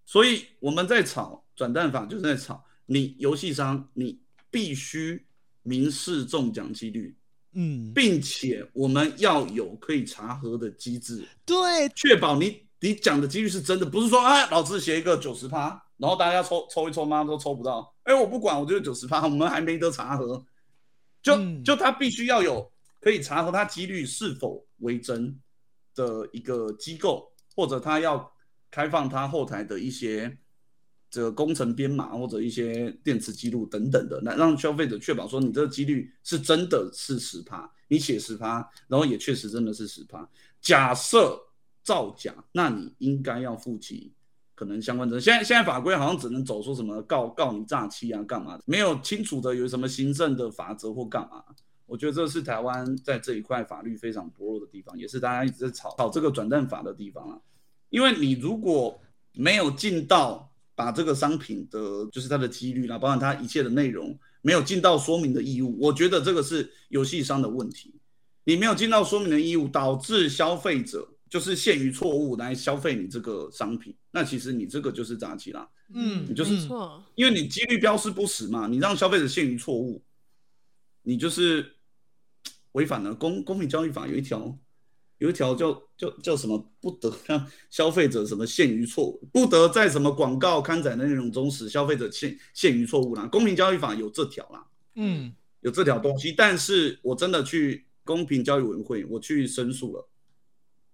[0.04, 5.26] 所以我们在炒转蛋法，就是在炒你游戏商，你必须
[5.62, 7.16] 明示中奖几率，
[7.54, 20.46] 嗯，并且我们要有可以查核的机制，对，确保你你讲的几率是真的，不是说啊，老子写一个九十趴，然后大家抽抽一抽妈都抽不到，哎，我不管，我就是九十趴，我们还没得查核，
[21.26, 25.38] 就、嗯就他必须要有可以查核他几率是否为真
[25.94, 28.32] 的一个机构，或者他要
[28.70, 30.38] 开放他后台的一些。
[31.08, 40.28] 这个工程编码或者一些电池记录等等的，来让消费者确保说你这个几率是真的是十趴，你写十趴，然后也确实真的是十趴。
[40.60, 41.40] 假设
[41.82, 44.12] 造假，那你应该要负起
[44.56, 45.22] 可能相关责任。
[45.22, 51.44] 现在现在法规好像只能走说什么告告你诈欺啊，干嘛的，没有清楚的有什么行政的法则或干嘛。
[51.86, 57.38] 我觉得这是台湾在这一块法律非常薄弱的地方，也是大家一直在吵吵这个转蛋法的地方啊。
[57.90, 59.00] 因为你如果
[59.34, 67.94] 没有尽到把这个商品的，就是它的几率啦，包含它一切的内容，没有尽到说明的义务，我觉得这个是游戏商的问题。
[68.42, 80.02] 你没有尽到说明的义务，导致消费者就是限于错误来消费你这个商品，那其实你这个就是诈欺啦，嗯你就是错，因为你几率标示不实嘛，你让消费者陷于错误，
[81.02, 81.72] 你就是
[82.72, 84.58] 违反了公公平交易法有一条。
[85.18, 86.62] 有一条叫叫叫什么？
[86.78, 93.26] 不得让消费者什么陷于错误，不得在什么广告刊载的内容中使消费者陷陷于错误啦。
[93.26, 100.06] 公平交易法有这条啦，嗯，有这条东西，但是我真的去公平交易委员会，我去申诉了，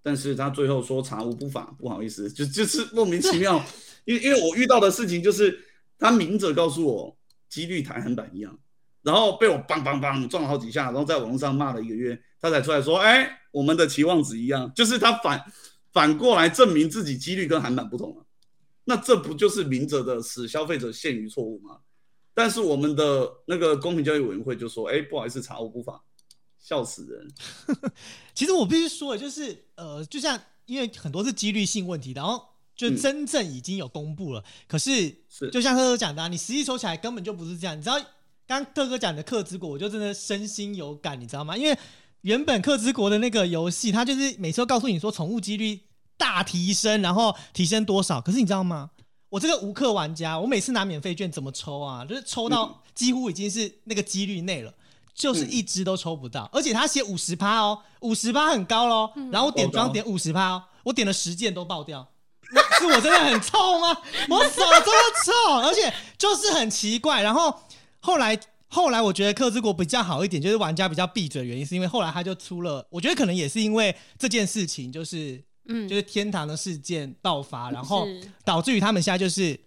[0.03, 3.65] 但是他最后说查无不法，不好意思，就就是莫名其妙，
[4.05, 5.59] 因为因为我遇到的事情就是
[5.99, 7.17] 他明着告诉我
[7.49, 8.59] 几率台韩版一样，
[9.03, 15.41] 然后被我梆梆梆撞了好几下，然后在网络上骂了一个月，他才出来说，哎，我们的期望值一样，就是他反
[15.93, 18.27] 反过来证明自己几率跟韩版不同了。
[18.85, 21.79] 那这不就是明着的使消费者陷于错误吗？
[22.35, 26.03] 但是我们的那个公平交易委员会就说，哎，不好意思，查无不法，
[26.62, 27.29] 笑死人。
[28.35, 32.42] 其实我必须说，就是呃，就像因为很多是几率性问题，然后
[32.77, 37.77] 就真正已经有公布了，可是是就像特哥讲的、啊，你实际抽起来根本就不是这样。
[37.77, 37.98] 你知道，
[38.46, 41.57] 刚刚特哥讲的克之国，我就真的身心有感，你知道吗？
[41.57, 41.77] 因为
[42.20, 45.81] 原本克之国的那个游戏，它就是每次都告诉你说宠物几率
[46.16, 48.20] 大提升，然后提升多少。
[48.20, 48.90] 可是你知道吗？
[49.29, 52.05] 我这个无氪玩家，我每次拿免费券怎么抽啊？
[52.05, 54.72] 就是抽到几乎已经是那个几率内了，
[55.14, 56.48] 就是一只都抽不到。
[56.53, 59.11] 而且他写五十趴哦，五十趴很高喽。
[59.31, 62.09] 然后我点装点五十趴哦，我点了十件都爆掉。
[62.79, 63.96] 是我真的很臭吗？
[64.29, 64.92] 我手这么
[65.25, 67.22] 臭，而且就是很奇怪。
[67.22, 67.55] 然后
[68.01, 78.07] 后来后来，我觉得克之国比较好一点，就是玩家比较闭嘴的原因，是因为后来他就出了，我觉得可能也是因为这件事情，就是嗯，就是天堂的事件爆发，然后
[78.44, 79.59] 导致于他们现在就是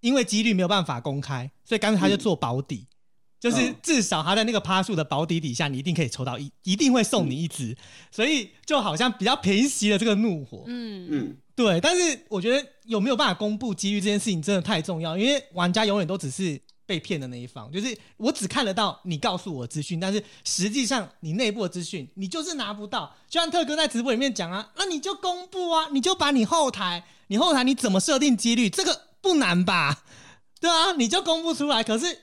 [0.00, 2.86] 因为几率没有办法公开，所以干脆他就做保底，
[3.42, 7.76] 就是嗯至少他在那个趴数的保底底下，你一定可以抽到一，一定会送你一只，
[8.12, 10.62] 所以就好像比较平息了这个怒火。
[10.68, 23.12] 嗯嗯，对，但是我觉得有没有办法公布几率这件事情真的太重要，因为玩家永远都只是被骗的那一方，就是我只看得到你告诉我的资讯，但是实际上你内部的资讯你就是拿不到。
[23.28, 30.04] 就像特哥在直播里面讲啊，那你就公布啊，你就把你后台，你后台你怎么设定几率，这个不难吧？
[30.60, 32.18] 对啊，你就公布出来，可是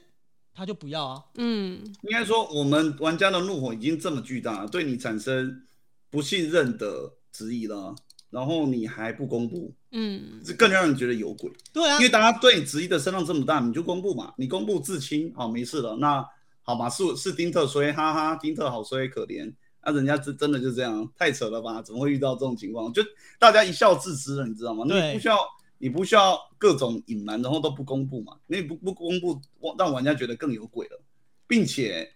[0.59, 1.23] 他就不要啊。
[1.35, 5.61] 嗯应该说我们玩家的怒火已经这么巨大，对你产生
[6.09, 7.95] 不信任的质疑了，
[8.29, 11.49] 然后你还不公布，嗯这更让人觉得有鬼。
[11.71, 15.95] 对啊因，为大家对你质疑的声浪这么大，你就公布嘛，你公布自清，好没事了。
[15.95, 16.23] 那
[16.61, 19.51] 好吧，是是丁特衰，哈哈，丁特好衰可怜。
[19.81, 21.81] 那、人家真真的就这样，太扯了吧？
[21.81, 22.93] 怎么会遇到这种情况？
[22.93, 23.01] 就
[23.39, 24.83] 大家一笑置之了，你知道吗？
[24.87, 25.37] 那你不需要，
[25.79, 28.37] 你不需要各种隐瞒，然后都不公布嘛？
[28.45, 29.41] 你不不公布，
[29.77, 31.01] 让玩家觉得更有鬼了，
[31.47, 32.07] 并且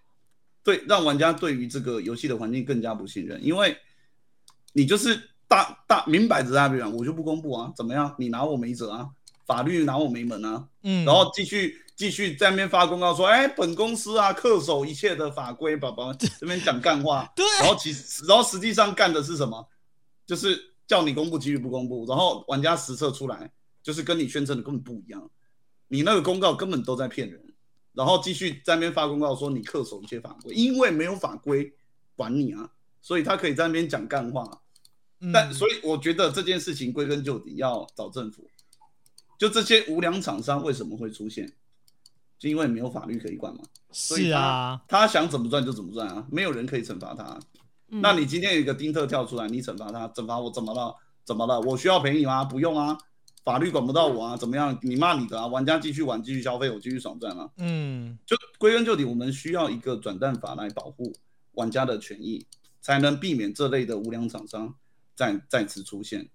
[0.62, 3.76] 对让玩家对于这个游戏的环境更加不信任，因为
[4.74, 8.14] 你就是大大明摆着在那边讲，我就不公布啊，怎么样？
[8.20, 9.10] 你拿我没辙啊，
[9.46, 19.66] 法律拿我没门啊，嗯，然后继续继续在那边发公告说，哎，本公司啊恪守一切的法规，宝宝 这边讲干话，对然后其实然后实际上干的是什么？
[20.26, 25.30] 就是叫你公布，几率不公布，然后玩家实测出来，就是跟你宣称的根本不一样，
[25.88, 27.42] 你那个公告根本都在骗人，
[27.94, 31.74] 然后继续在那边发公告说你恪守一些法规，因为没有法规
[32.16, 32.70] 管你啊，
[33.02, 34.44] 所以他可以在那边讲干话。
[35.26, 38.46] 嗯但所以我觉得这件事情归根究底要找政府，
[39.40, 41.50] 就这些无良厂商为什么会出现，
[42.38, 43.64] 就因为没有法律可以管嘛。
[43.94, 47.40] 是啊，他想怎么赚就怎么赚啊，没有人可以惩罚他。
[47.94, 50.96] 嗯，那你今天有一个丁特跳出来，你惩罚他，惩罚我怎么了？
[51.24, 51.62] 怎么了？
[51.62, 52.44] 我需要赔你吗？
[52.44, 52.98] 不用啊，
[53.44, 54.78] 法律管不到我啊，怎么样？
[54.82, 57.48] 你骂你的啊，玩家继续玩，继续消费，我继续爽赚啊。
[57.58, 61.14] 嗯，就归根究底，我们需要一个转蛋法来保护
[61.54, 62.46] 玩家的权益，
[62.82, 64.74] 才能避免这类的无良厂商
[65.16, 66.28] 再再次出现。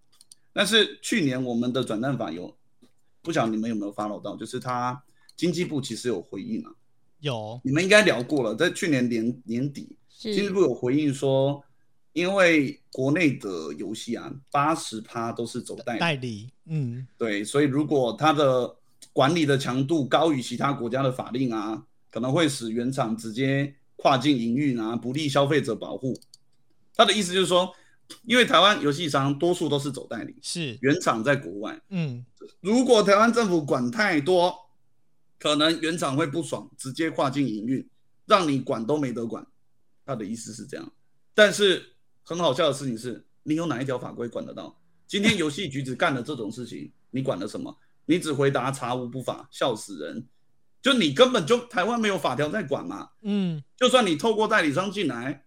[0.53, 2.57] 但是去年我们的转蛋法有，
[3.21, 5.03] 不晓得你们有没有 follow 到，就是他
[5.37, 6.73] 经济部其实有回应啊，
[7.21, 11.63] 有，你们应该聊过了，在去年年年底，经济是部有回应说，
[12.13, 15.99] 因为国内的游戏啊，八十趴都是走代理。
[16.01, 18.75] 代理，嗯，对，所以如果它的
[19.13, 26.19] 管理的强度高于其他国家的法令啊，可能会使原厂直接跨境营运啊，不利消费者保护。
[26.97, 27.73] 他的意思就是说，
[28.25, 32.27] 因为台湾游戏商多数都是走代理，是，原厂在国外，嗯，
[32.61, 34.53] 如果台湾政府管太多，
[35.39, 37.89] 可能原厂会不爽，直接跨境营运，
[38.27, 39.47] 让你管都没得管。
[40.09, 40.91] 他的意思是这样，
[41.35, 41.85] 但是
[42.23, 44.75] 很好笑的事情是，你有哪一条法规管得到？
[45.07, 47.79] 今天游戏局只干了这种事情，你管了什么？
[48.07, 50.27] 你只回答查无不法，笑死人！
[50.81, 55.45] 就你根本就台湾没有法条在管嘛，嗯，就算你透过代理商进来，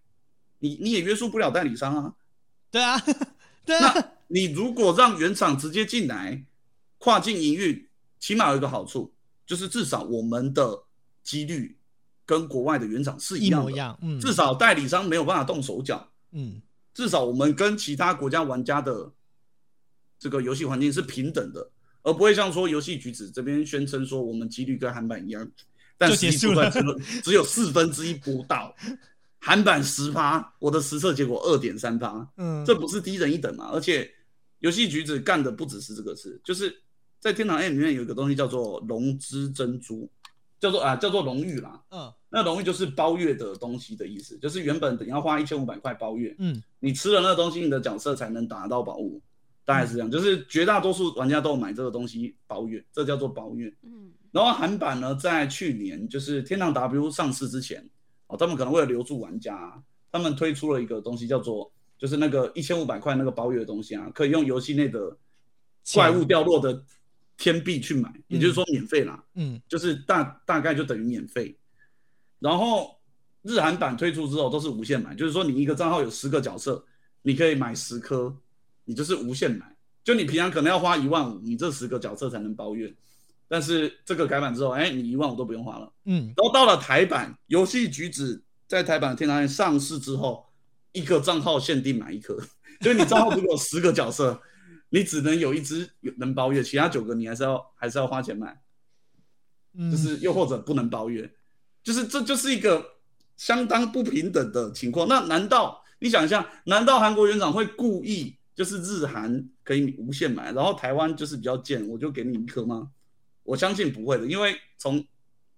[0.60, 2.14] 你你也约束不了代理商啊。
[2.70, 2.96] 对啊，
[3.64, 6.46] 对啊，那你如果让原厂直接进来
[6.98, 7.88] 跨境营运，
[8.20, 9.12] 起码有一个好处，
[9.44, 10.84] 就是至少我们的
[11.24, 11.76] 几率
[12.32, 16.62] 跟国外的原厂是一样的，一模一样，嗯，至少代理商没有办法动手脚，嗯，
[16.94, 19.12] 至少我们跟其他国家玩家的
[20.18, 21.70] 这个游戏环境是平等的，
[22.02, 25.46] 而不会像说游戏局子这边宣称说我们几率跟韩版一样，
[25.98, 28.74] 但就实际出来只有只有四分之一不到，
[29.38, 33.68] 韩版十趴，我的实测结果二点三趴，嗯，这不是低人一等嘛？
[33.74, 34.10] 而且
[34.60, 36.74] 游戏局子干的不只是这个事，就是
[37.20, 40.08] 在天堂 M 里面有一个东西叫做龙之珍珠，
[40.58, 41.82] 叫做啊叫做荣誉啦。
[41.90, 49.20] 嗯那荣誉就是包月的东西的意思，就是原本你要花一千五百块包月，嗯你吃了那个东西，你的角色才能打到宝物，
[49.66, 50.10] 大概是这样。
[50.10, 53.72] 就是绝大多数玩家都有买这个东西包月，这叫做包月。
[53.82, 57.86] 嗯然后韩版呢，在去年就是天堂 W 上市之前，
[58.28, 59.78] 哦，他们可能为了留住玩家，
[60.10, 65.14] 他们推出了一个东西叫做，就是那个一千五百块那个包月的东西啊，可以用游戏内的
[65.92, 66.82] 怪物掉落的
[67.36, 71.54] 天币去买，也就是说免费啦，嗯就是大大概就等于免费。
[72.42, 72.98] 然后
[73.42, 76.84] 日韩版推出之后都是无限买，就是说你一个账号有十个角色，
[77.22, 78.36] 你可以买十颗，
[78.84, 79.76] 你就是无限买。
[80.02, 82.92] 就你平常可能要花一万五，你这十个角色才能包月。
[83.46, 85.92] 但是这个改版之后，哎，你一万五都不用花了。
[86.06, 90.44] 嗯然后到了台版，游戏橘子在台版天堂上市之后，
[90.92, 92.36] 一个账号限定买一颗，
[92.80, 94.40] 所以你账号如果有十个角色，
[94.88, 98.60] 你只能有一只能包月，其他九个你还是要还是要花钱买，
[99.74, 101.30] 嗯，就是又或者不能包月，
[101.82, 102.84] 就是这就是一个
[103.36, 105.08] 相当不平等的情况。
[105.08, 112.90] 那难道你想一下，难道韩国园长会故意就是日韩可以无限买，然后台湾就是比较贱，我就给你一颗吗？
[113.44, 115.04] 我相信不会的，因为从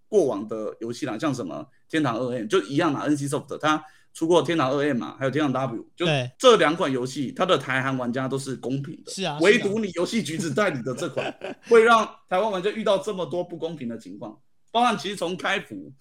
[0.09, 9.11] 过往的游戏啦，像什么天堂二 M 就一样嘛，NC Soft 它出过天堂二 M 嘛，还有天堂 W，就对这两款游戏，它的台韩玩家都是公平的。
[9.11, 11.35] 是啊唯独你游戏橘子代理的这款，
[11.69, 14.39] 会让台湾玩家遇到这么多不公平的情况，
[14.71, 15.93] 包含其实从开服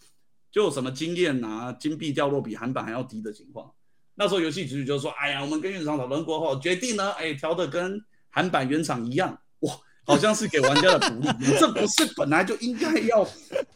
[0.54, 3.70] 就有什么经验啊，金币掉落比韩版还要低的情况。
[4.14, 7.99] 那时候游戏局就说：“哎呀，我们跟原厂讨论过后，决定呢，哎，调的跟
[8.30, 9.74] 韩版原厂一样，哇，
[10.06, 11.28] 好像是给玩家的鼓励。
[11.41, 13.28] 你这不是本来就应该要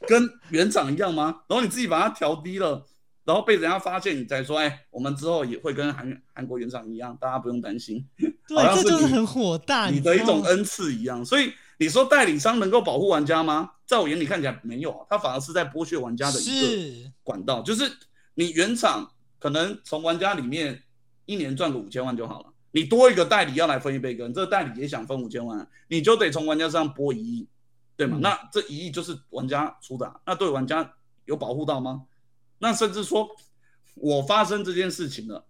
[0.08, 1.42] 跟原厂一样吗？
[1.50, 2.86] 然后你自己把它调低了，
[3.26, 8.08] 然后被人家发现，你再说，哎，我们之后也会跟韩韩国原厂一样，大家不用担心。
[8.48, 11.26] 对，这就是很火大，你的一种恩赐一样。
[11.26, 13.72] 所以你说代理商能够保护玩家吗？
[13.86, 17.90] 在我眼里看起来没有啊，他反而是在剥削玩家的一个管道，就是
[18.34, 19.10] 你原厂
[19.40, 20.84] 可能从玩家里面
[21.26, 27.48] 一年赚个五千万就好了，你多一个代理要来分一杯羹，这个代理也想分五千万，你就得从玩家身上拨一亿，
[27.96, 28.18] 对吗？
[28.18, 30.94] 嗯那这一亿就是玩家出的啊、那对玩家
[31.26, 32.04] 有保护到吗？
[32.60, 33.30] 那甚至说，
[33.96, 35.46] 我发生这件事情了，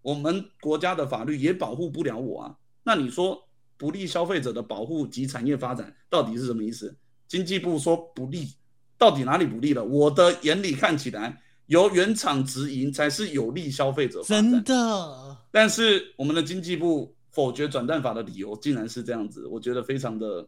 [0.00, 2.56] 我们国家的法律也保护不了我啊。
[2.84, 3.45] 那你说
[3.76, 6.96] 不利消费者的保护及产业发展到底是什么意思？
[7.28, 8.48] 经济部说不利，
[8.96, 9.84] 到底哪里不利了？
[9.84, 14.50] 我的眼里看起来，由原厂直营才是有利消费者发展。
[14.50, 20.46] 真的，但是我们的经济部否决转蛋法的理由竟然是这样子，我觉得非常的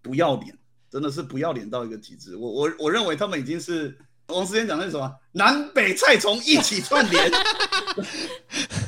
[0.00, 0.56] 不要脸，
[0.90, 2.34] 真的是不要脸到一个极致。
[2.36, 3.96] 我我我认为他们已经是
[4.28, 7.30] 王思坚讲的是什么南北菜虫一起串联，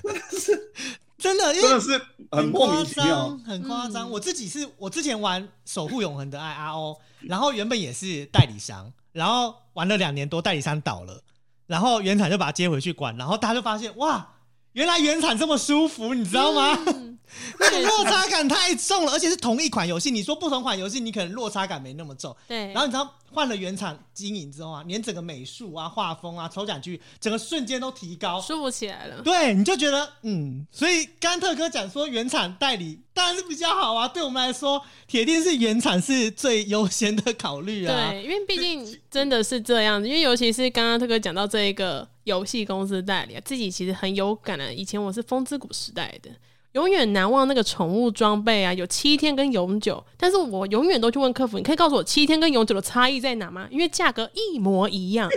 [1.23, 3.39] 真的，因为真的是很莫名其妙夸张。
[3.39, 4.09] 很夸张。
[4.09, 11.23] 嗯我自己是我之前玩《守护永恒的爱》RO，然后原本也是代理商，然后玩了两年多，代理商倒了，
[11.67, 14.35] 然后原厂就把它接回去管，然后大家就发现哇，
[14.73, 16.77] 原来原厂这么舒服，你知道吗？
[16.87, 17.12] 嗯
[17.59, 22.35] 那个落差感太重了，而且是同一款游戏，你说不同款游戏，你可能落差感没那么重。
[22.49, 28.41] 对，然后你知道换了原厂经营之后啊，连整个美术啊、画风啊、抽奖区，整个瞬间都提高。
[28.41, 29.23] 舒服起来了。
[29.23, 38.11] 对，你就觉得嗯，所以甘特哥讲说原厂代理当然是比较好啊，对我们来说，铁定是原厂是最优先的考虑啊。
[38.11, 44.73] 对，因为毕竟真的是这样子，因为尤其是刚刚特哥讲到这一个游戏公司代理啊，自己其实很有感的。
[44.73, 46.31] 以前我是风之谷时代的，
[46.73, 53.69] 永远难忘那个宠物装备啊，有七天跟永久，但是我永远都去问客服，你可以告诉我七天跟永久的差异在哪吗？
[53.71, 55.29] 因为价格一模一样。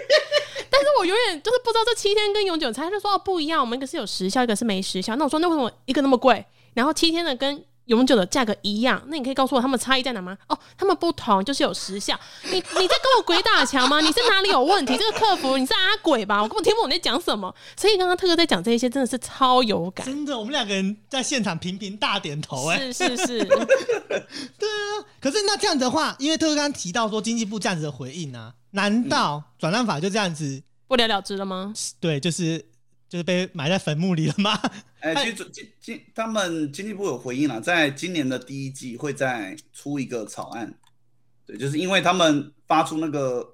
[0.69, 5.15] 但是我永远就是不知道这七天跟永久差，他就说哦不一样，我们一个是有时效，一个是没时效。
[5.15, 9.01] 那我说那为什么一个那么贵，然后七天的跟永久的价格一样？
[9.07, 10.37] 那你可以告诉我他们差异在哪吗？
[10.47, 12.19] 哦，他们不同，就是有时效。
[12.43, 13.99] 你你在跟我鬼打墙吗？
[14.01, 14.97] 你是哪里有问题？
[14.97, 16.41] 这个客服你是阿鬼吧？
[16.41, 17.53] 我根本听不懂你在讲什么。
[17.77, 20.05] 所以刚刚特哥在讲这一些，真的是超有感。
[20.05, 23.45] 真的，我们两个人在现场频频大点头、哎，是是是，
[24.57, 30.61] 对啊可是那这样的话，因为特哥刚刚提到说经济部这样子的回应啊，难道转让法就这样子？
[30.87, 31.73] 不了了之了吗？
[31.99, 32.63] 对，就是
[33.15, 34.59] 就是被埋在坟墓里了吗？
[34.99, 40.77] 哎、其实经经他们经济部有回应了，在今年的第一季会再出一个草案，
[41.45, 43.47] 对，就是因为他们发出那个，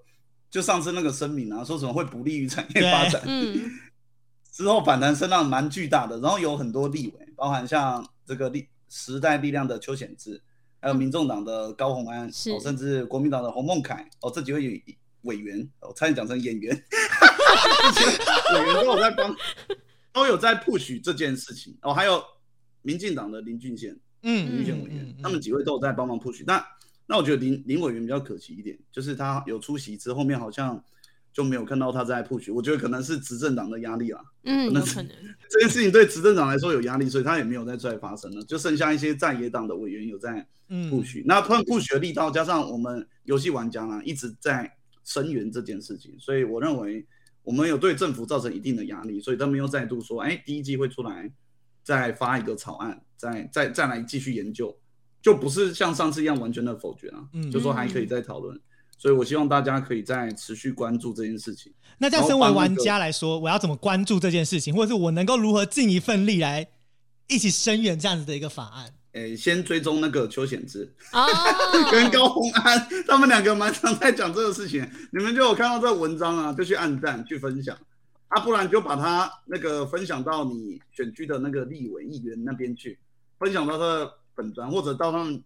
[0.50, 3.70] 就上次那个声明啊，说什么会不利于产业发展，嗯，
[4.52, 10.42] 之后反弹声浪蛮巨大的，然后有很多立委，包含像这个力时代力量的邱显志，
[10.80, 16.84] 还有民众党的高鸿安，哦，甚至国民党的洪孟凯，哦，这几位委委员，我差点讲成演员，
[18.54, 19.36] 委员都有在帮，
[20.12, 22.24] 都有在 push 这件事情，哦，还有
[22.82, 26.44] 民进党的林俊宪，嗯林俊宪委员，嗯他们几位都有在帮忙 push。
[26.46, 26.66] 那
[27.08, 30.82] 那我觉得林林委员比较可惜一点，就是他有出席之后，后面好像
[31.34, 32.54] 就没有看到他在 push。
[32.54, 35.12] 我觉得可能是执政党的压力啦，嗯，有可能。
[35.50, 41.22] 这件事情对执政党来说有压力，所以他也没有再出来发声了，就剩下一些在野党的委员有在嗯 push。
[41.26, 44.72] 那他们 push 的力道，加上我们游戏玩家呢一直在
[45.04, 47.06] 声援这件事情，所以我认为
[47.44, 51.32] 我们有对政府造成一定的压力，所以他们又再度说，哎，第一季会出来
[51.84, 54.76] 再发一个草案，再再再来继续研究，
[55.22, 58.60] 就不是像上次一样完全的否决啊，嗯就说还可以再讨论。
[58.98, 61.74] 所以我希望大家可以再持续关注这件事情。
[61.98, 66.68] 那在身为玩家来说，我要怎么关注这件事情，或者是我能够如何尽一份力来
[67.28, 68.94] 一起声援这样子的一个法案？
[69.14, 71.28] 诶，先追踪那个邱显志哦，
[71.92, 74.90] 跟高洪安，他们两个蛮常在讲这个事情。
[75.12, 77.78] 你们就有看到这个文章啊，就去按赞去分享
[78.30, 82.98] 啊，不然就把它那个分享到你选区的那个立委议员那边去，
[83.38, 85.44] 分享到他的粉砖或者到他们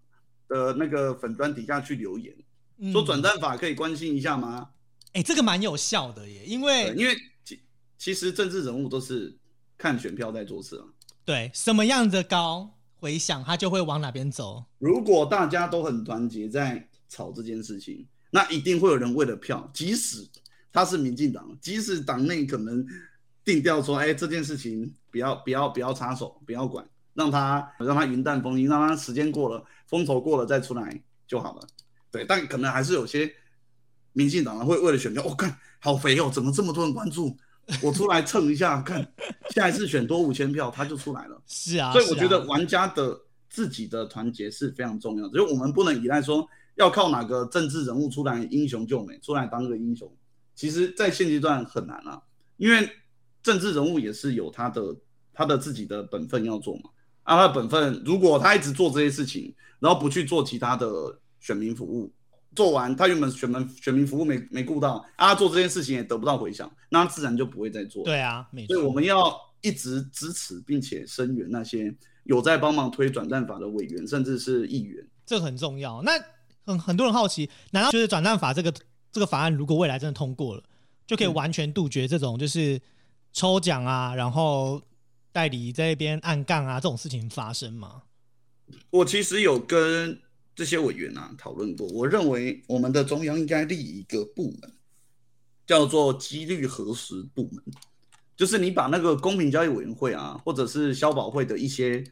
[0.48, 2.36] 的那个粉砖底下去留言，
[2.78, 4.70] 嗯说转战法可以关心一下吗？
[5.14, 7.60] 哎、这个蛮有效的耶，因为，因为其
[7.98, 9.36] 其实政治人物都是
[9.76, 10.86] 看选票在做事啊。
[11.24, 12.75] 对什么样的高
[13.06, 14.66] 回响，他就会往哪边走。
[14.80, 20.28] 如果大家都很团结在吵这件事情，那一定会有人为了票，即使
[20.74, 22.84] 他是民进党，即使党内可能
[23.44, 26.84] 定调说，哎，这件事情不要不要不要插手，不要管，
[27.14, 31.68] 让他让他云淡风轻，让他时间过了，风头过了再出来就好了。
[32.10, 33.32] 对，但可能还是有些
[34.14, 37.38] 民进党会为了选票，我、看好肥哦，怎么这么多人关注？
[37.82, 39.08] 我出来蹭一下，看
[39.50, 41.42] 下一次选多五千票，他就出来了。
[41.48, 50.12] 是啊，所以我觉得玩家的自己的团结是非常重要的，就是我们不能依赖说要靠哪个政治人物出来英雄救美，出来当个英雄。
[50.54, 52.22] 其实，在现阶段很难啊，
[52.58, 52.90] 因为
[53.44, 54.96] 政治人物也是有他的
[55.34, 56.90] 他的自己的本分要做嘛。
[57.24, 60.88] 啊，他的本分如果他一直做这些事情，然后不去做其他的
[61.40, 62.12] 选民服务，
[62.56, 68.04] 做完他原本选民选民服务没没顾到，啊，做这件事情也得不到回响，那他自然就不会再做。
[68.04, 68.74] 对啊，没错。
[68.74, 71.94] 所以我们要一直支持并且声援那些
[72.24, 75.06] 有在帮忙推转战法的委员，甚至是议员。
[75.26, 76.02] 这个很重要。
[76.04, 76.12] 那
[76.66, 78.74] 很很多人好奇，难道就是转战法这个
[79.12, 80.64] 这个法案，如果未来真的通过了，
[81.06, 82.82] 就可以嗯完全杜绝这种就是
[83.34, 84.82] 抽奖啊，然后
[85.32, 88.04] 代理在一边暗杠啊这种事情发生吗？
[88.90, 90.20] 我其实有跟
[90.56, 94.74] 这些委员啊讨论过，我认为我们的中央应该立一个部门，
[95.68, 97.62] 叫做几率核实部门，
[98.36, 102.04] 就是你把那个公平交易委员会啊，或者是消保会的一些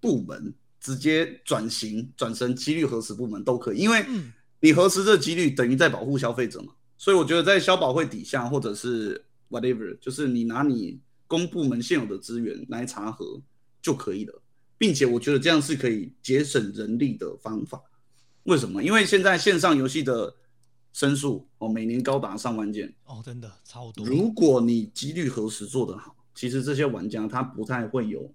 [0.00, 13.40] 部门直接转型转成几率核实部门都可以，因为嗯你核实这几率等于在保护消费者嘛，所以我觉得在消保会底下或者是 whatever，就是你拿你公部门现有的资源来查核
[13.80, 14.41] 就可以了，
[14.82, 17.80] 并且我觉得这样是可以节省人力的方法。
[18.42, 18.82] 为什么？
[18.82, 20.34] 因为现在线上游戏的
[20.92, 22.92] 申诉哦，每年高达上万件。
[23.04, 24.04] 哦，真的超多。
[24.04, 28.28] 如果你几率核实做得好，其实这些玩家他不太会有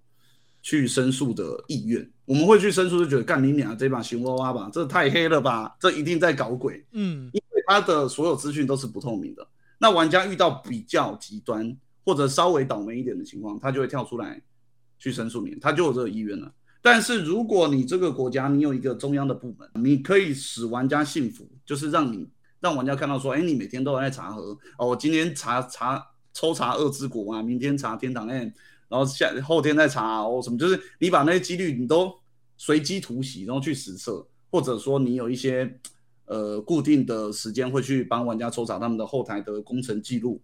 [0.61, 2.09] 去申诉的意愿。
[2.23, 6.81] 我们会去申诉，就觉得干你娘这把熊娃娃吧，这太黑了吧，这一定在搞鬼。
[6.93, 9.45] 嗯，因为他的所有资讯都是不透明的。
[9.77, 11.75] 那玩家遇到比较极端
[12.05, 14.41] 或者稍微倒霉一点的情况，他就会跳出来
[14.99, 16.51] 去申诉你，他就有这个意愿了。
[16.81, 22.27] 但是如果你这个国家你有一个中央的部门，你可以使玩家信服，就是让你
[22.59, 26.01] 让玩家看到说，哎，你每天都在查核哦，我今天查查
[26.33, 28.49] 抽查二之国啊，明天查天堂 M，
[28.87, 32.13] 然后下后天再查哦什么，就是你把那些几率你都
[32.55, 35.79] 随机突袭，然后去实测，或者说你有一些
[36.25, 40.41] 呃固定的时间会去帮玩家抽查他们的后台的工程记录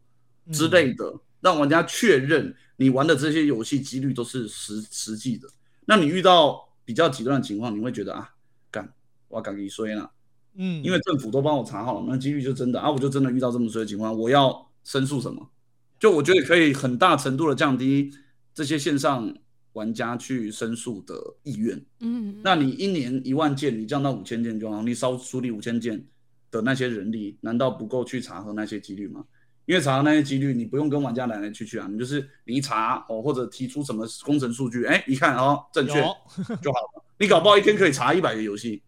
[0.51, 1.13] 之类的，
[1.43, 5.47] 让玩家确认你玩的这些游戏几率都是实实际的。
[5.85, 8.33] 那你遇到比较极端的情况，你会觉得啊，
[8.71, 8.91] 干
[9.27, 10.09] 我赶紧衰了，
[10.55, 15.51] 嗯，因为政府都帮我查好了，那几率就真的啊，我就真的遇到这么衰的情况，我要申诉什么？
[15.99, 18.11] 就我觉得可以很大程度的降低
[18.53, 19.35] 这些线上
[19.73, 21.85] 玩家去申诉的意愿。
[21.99, 26.05] 嗯，那你一年一万件，你降到五千件就好，你少处理五千件
[26.49, 29.25] 的那些人力，难道不够去查核那些几率吗？
[29.65, 37.03] 因为查核那些几率，你不用跟玩家来来去去啊，你就是你一查哦，或者提出什么工程数据，哎，一看哦正确就好了。
[37.19, 38.81] 你搞不好一天可以查一百个游戏，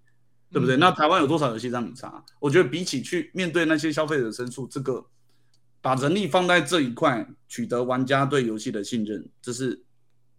[0.51, 0.75] 对不对？
[0.75, 2.23] 嗯那台湾有多少游戏让你查？
[2.39, 5.05] 我觉得比起去面对那些消费者申诉，这个
[5.81, 9.81] 把人力放在这一块，取得玩家对游戏的信任，这是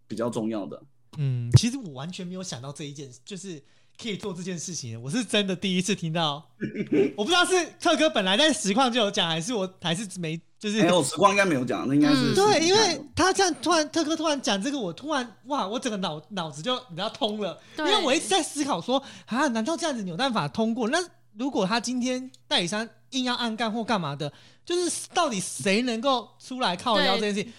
[0.07, 0.83] 比较重要的。
[1.17, 3.63] 嗯，其实我完全没有想到这一件事，就是
[4.01, 6.43] 可以做这件事情，我是真的第一次听到。
[7.17, 20.89] 我不知道是特哥本来在实况就有讲，还是我还是没，就是没有实况应该没有讲，那应该是嗯对，因为他这样突然特哥突然讲这个，我突然哇，我整个脑脑子就你知道通了，因对为我一直在思考说啊，难道这样子扭蛋法通过？
[20.89, 20.99] 那
[21.37, 24.31] 如果他今天代理商硬要暗干或干嘛的，
[24.63, 27.53] 就是到底谁能够出来靠腰这件事情？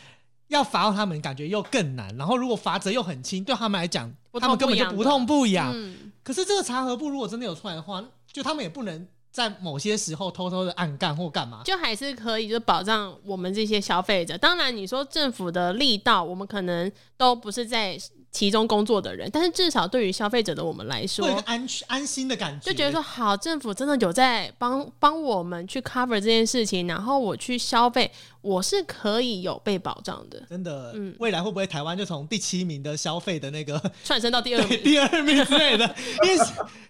[0.49, 2.15] 要罚到他们，感觉又更难。
[2.17, 5.71] 然后如果罚则又很轻，对他们来讲，他们根本就不痛不痒。
[5.75, 11.63] 嗯，可是这个查核部如果真的有出来的话，就他们也不能在某些时候偷偷的暗干或干嘛。
[11.65, 14.37] 就还是可以就保障我们这些消费者。
[14.39, 17.99] 当然，你说政府的力道，我们可能都不是在
[18.39, 28.09] 其中工作的人，但是至少对于消费者的我们来说会有一个，安安心的感觉，就觉得说好，政府真的有在帮帮我们去 cover 这件事情，然后我去消费，
[28.41, 34.79] 我是可以有被保障的，真的，嗯未来会不会台湾就从第七名的消费的那个窜升到第二名。
[34.85, 35.97] 第二名之类的？
[36.25, 36.37] 因为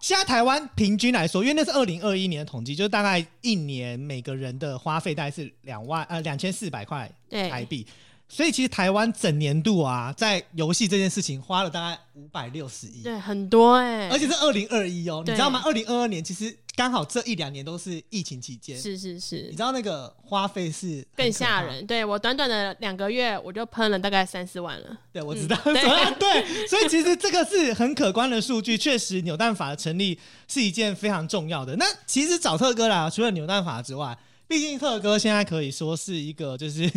[0.00, 7.86] 现在台湾平均来说，因为那是二零二一年的统计，就是大概一年每个人的花费大概是两万呃两千四百块台对，币。
[8.28, 15.62] 所以其实台湾整年度啊，在游戏这件事情花了大概五百六十亿，对，很多哎、而且是二零二一哦，你知道吗？
[15.64, 21.32] 二零二二年其实刚好这一两年都是疫情期间，是是是你知，道那个花费是更。
[21.32, 21.86] 吓人。
[21.86, 24.98] 对我短短的两个月，我就喷了大概三四万了。
[25.12, 25.82] 对，我知道，嗯对
[26.18, 30.18] 对，所以其实这个是很可观的数据，确实扭蛋法的成立
[30.48, 31.76] 是一件非常重要的。
[31.76, 36.90] 那其实找特哥啦，除了扭蛋法之外，毕竟特哥现在可以说是一个就是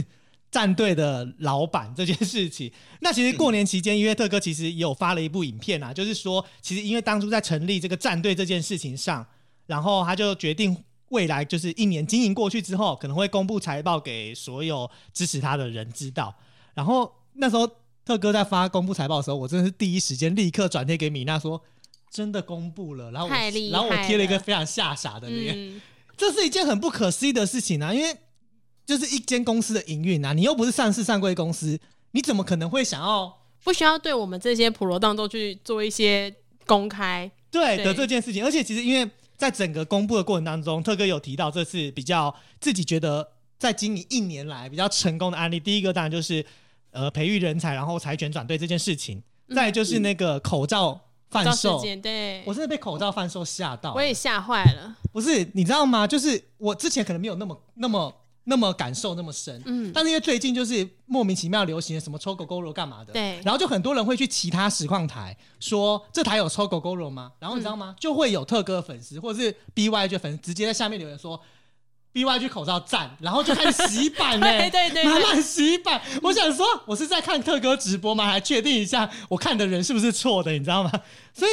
[0.52, 2.72] 战队的老板这件事情。
[3.02, 9.26] 那其实过年期间，因为特哥其实也有发了一部影片啊，就是说，其实因为当初在成立这个战队这件事情上，
[9.66, 10.84] 然后他就决定。
[11.12, 16.34] 未来就是一年经营过去之后，可能会公布财报给所有支持他的人知道。
[16.74, 17.70] 然后那时候
[18.06, 21.62] 特哥在发公布财报的时候，我真的是第一时间立刻转贴给米娜说，
[22.10, 23.12] 真的公布了。
[23.12, 25.82] 然后然后我贴了一个非常吓傻的脸，嗯，
[26.16, 27.94] 这是一件很不可思议的事情啊！
[27.94, 28.16] 因为
[28.86, 31.80] 就是一间公司的营运啊，你又不是上市上柜公司，
[32.12, 36.34] 你怎么可能会想要不需要对我们这些普罗大众去做一些
[36.66, 37.30] 公开。
[37.50, 38.44] 对对的这件事情？
[38.44, 43.28] 而且其实因为在整个公布的过程当中，特哥有提到这是比较自己觉得
[43.60, 45.60] 在经营一年来比较成功的案例。
[45.60, 46.46] 第一个当然就是
[46.92, 49.18] 呃培育人才，然后财权转对这件事情。
[49.18, 49.24] 嗯
[49.56, 50.98] 再来就是那个口罩
[51.30, 53.94] 贩到售时，间，对，我真的被口罩贩售吓到。
[53.94, 54.96] 我也吓坏了。
[55.12, 56.08] 不是，你知道吗？
[56.08, 67.32] 就是我之前可能没有那么、那么、那么感受那么深，嗯，但是因为最近就是莫名其妙流行什么抽狗狗肉干嘛的，对然后就很多人会去其他实况台说这台有抽狗狗肉吗？
[67.40, 67.96] 然后你知道吗？
[68.00, 71.40] 就会有特哥的粉丝或者是 BYG 粉丝直接在下面留言说
[72.14, 76.02] BYG 口罩赞，然后就开始洗版嘞、 对对对满，满洗版。
[76.24, 78.26] 我想说，我是在看特哥直播吗？
[78.26, 80.92] 还确定一下我看的人是不是错的，你知道吗？
[81.34, 81.52] 所以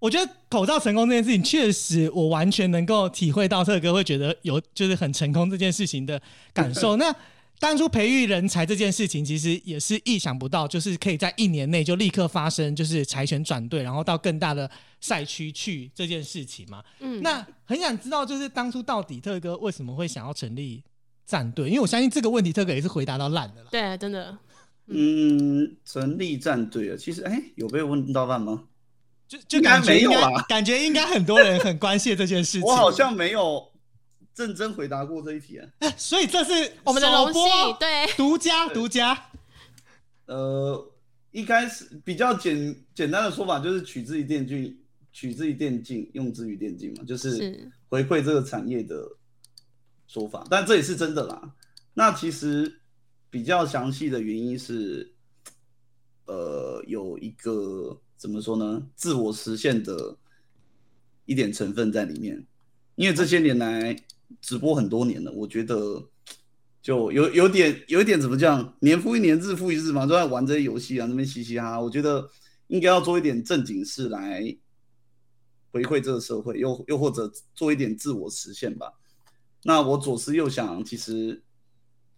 [0.00, 6.20] 我觉得口罩成功这件事情，确实我完全能够体会到特哥会觉得有就是很成功这件事情的
[6.52, 6.96] 感受。
[6.98, 7.14] 那
[7.58, 14.68] 当初培育人才这件事情，其实也是意想不到，就是可以在一年内就立刻发生，就是柴犬转队，然后到更大的
[15.02, 16.82] 赛区去这件事情嘛。
[17.00, 20.82] 嗯，那很想知道，就是当初到底特哥为什么会想要成立
[21.26, 21.68] 战队？
[21.68, 23.68] 因为我相信这个问题，特哥也是回答到烂的了。
[23.70, 24.38] 对，真的，
[24.86, 28.64] 嗯，成立战队啊，其实哎、有被问到烂吗？
[29.30, 32.62] 就就感觉应该没有啦感觉应该很多人很关切这件事情。
[32.66, 33.64] 我好像没有
[34.34, 35.68] 认真回答过这一题啊。
[35.96, 39.30] 所以这是我们的荣首播幸，对，独家独家。
[40.26, 40.92] 呃，
[41.30, 44.76] 一开始比较简简单的说法就是取之于电竞，
[45.12, 49.08] 取之于电竞，用之于电竞嘛，就是是，回馈这个产业的
[50.08, 51.40] 说法，但这也是真的啦。
[51.94, 52.80] 那其实
[53.30, 55.14] 比较详细的原因是，
[56.26, 60.18] 呃，有一个怎么说呢，自我实现的
[61.24, 62.46] 一点成分在里面。
[62.96, 63.96] 因为这些年来
[64.42, 66.06] 直播很多年了，我觉得
[66.82, 71.80] 就有有点有一点怎么讲，年复一年，日复一日嘛，都在玩这些游戏啊，那边嘻嘻哈哈。
[71.80, 72.28] 我觉得
[72.66, 74.54] 应该要做一点正经事来
[75.72, 78.92] 回馈这个社会，又又或者做一点自我实现吧。
[79.62, 81.42] 那我左思右想，其实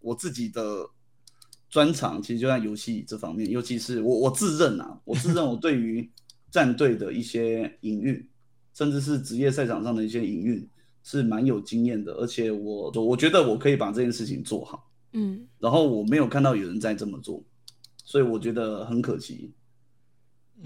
[0.00, 0.90] 我自己的
[1.72, 6.08] 专长其实就在游戏这方面，尤其是我我自认啊， 我自认我对于
[6.50, 8.28] 战队的一些营运，
[8.74, 10.68] 甚至是职业赛场上的一些营运
[11.02, 14.90] 是蛮有经验的，而且我我觉得我可以把这件事情做好。
[15.14, 17.42] 嗯，然后我没有看到有人在这么做，
[18.04, 19.50] 所以我觉得很可惜。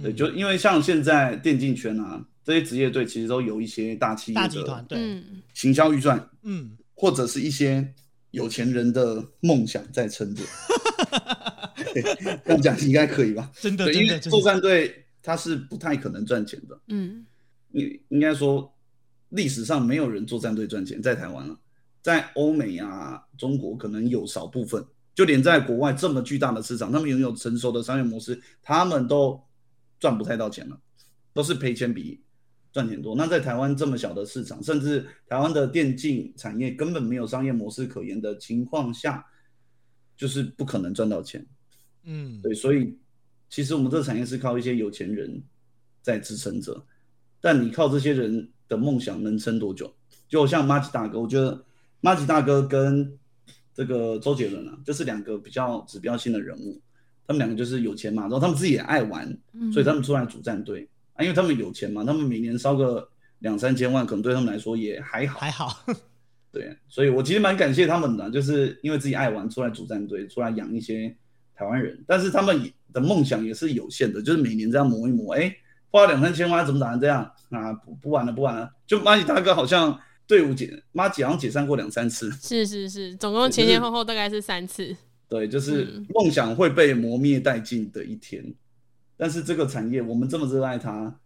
[0.02, 7.94] 对，嗯就因为像现在电竞圈啊，这些职业队其实都有一些大企业大集团的对，嗯，行销预算，嗯，或者是一些
[8.36, 10.44] 有钱人的梦想在撑着。
[11.92, 12.02] 对
[12.44, 13.50] 这样讲应该可以吧？
[13.58, 16.78] 真的对，真的真的，因为作战队他是不太可能赚钱的。
[16.88, 17.24] 嗯，
[17.72, 18.70] 应应该说
[19.30, 21.56] 历史上没有人作战队赚钱，在台湾啊，
[22.02, 24.84] 在欧美啊、中国可能有少部分，
[25.14, 29.42] 就连在国外这么巨大的市场，他们拥有成熟的商业模式，他们都
[29.98, 30.78] 赚不太到钱了，
[31.32, 32.22] 都是赔钱比
[32.76, 33.16] 赚钱多。
[33.16, 39.24] 那在台湾这么小的市场，甚至台湾的电竞产业根本没有商业模式可言的情况下，
[40.14, 41.46] 就是不可能赚到钱。
[42.04, 42.94] 嗯，对，所以
[43.48, 45.42] 其实我们这个产业是靠一些有钱人
[46.02, 46.84] 在支撑着，
[47.40, 49.90] 但你靠这些人的梦想能撑多久？
[50.28, 51.64] 就像马吉大哥，我觉得
[52.02, 53.10] 马吉大哥跟
[53.72, 56.78] 这个周杰伦啊，就是两个比较指标性的人物。
[57.26, 63.08] 他们两个就是有钱嘛，然后他们自己也爱玩，嗯所以他们出来组战队啊，因为他们有钱嘛，他们每年烧个
[63.40, 65.38] 两三千万，可能对他们来说也还好。
[65.40, 65.84] 还好，
[66.52, 71.14] 对，所以我其实蛮感谢他们的，就是因为自己爱玩，出来组战队，出来养一些
[71.54, 72.02] 台湾人。
[72.06, 75.54] 但是他们的梦想也是有限的，就是每年这样磨一磨，哎，
[75.90, 77.72] 花两三千万怎么打成这样啊？
[77.72, 78.70] 不不玩了，不玩了。
[78.86, 82.30] 就马吉大哥好像队伍解，马吉好像解散过两三次。
[82.40, 84.96] 是是是，总共前前后后大概是三次。
[85.28, 88.44] 对，就是嗯梦想会被磨灭殆尽的一天。
[89.16, 91.20] 但是这个产业我们这么热爱它，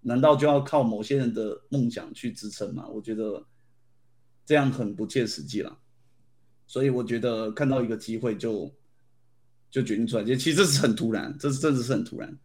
[0.00, 2.86] 难道就要靠某些人的梦想去支撑吗？
[2.88, 3.44] 我觉得
[4.44, 5.78] 这样很不切实际了。
[6.66, 8.74] 所以我觉得看到一个机会就
[9.70, 12.38] 就决定出来，其实这是很突然，这是真的是很突然。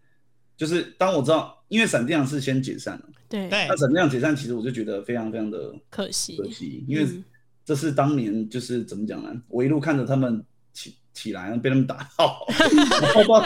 [0.57, 6.35] 就是当我知道，因为闪电狼是先解散了，对，对那，闪电狼解散，其实我就觉得非常非常的可惜。
[6.35, 7.23] 可惜，因为嗯
[7.63, 9.41] 这是当年就是怎么讲呢？
[9.47, 12.45] 我一路看着他们起起来，被他们打到，
[13.01, 13.45] 然后到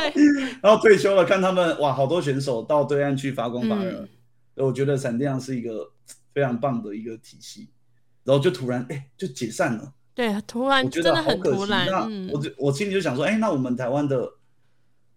[0.62, 4.08] 然后退休了，看他们哇，好多选手到对岸去发光发热，
[4.56, 5.92] 我觉得闪电狼是一个
[6.34, 7.70] 非常棒的一个体系，
[8.24, 11.66] 然后就突然哎、就解散了，对，突然我觉得好可惜。
[11.70, 14.32] 那嗯我，就我心里就想说，哎、那我们台湾的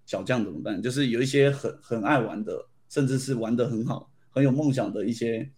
[0.06, 0.80] 小将怎么办？
[0.80, 5.50] 就是有一些很很爱玩的，甚至是玩的很好、很有梦想的一些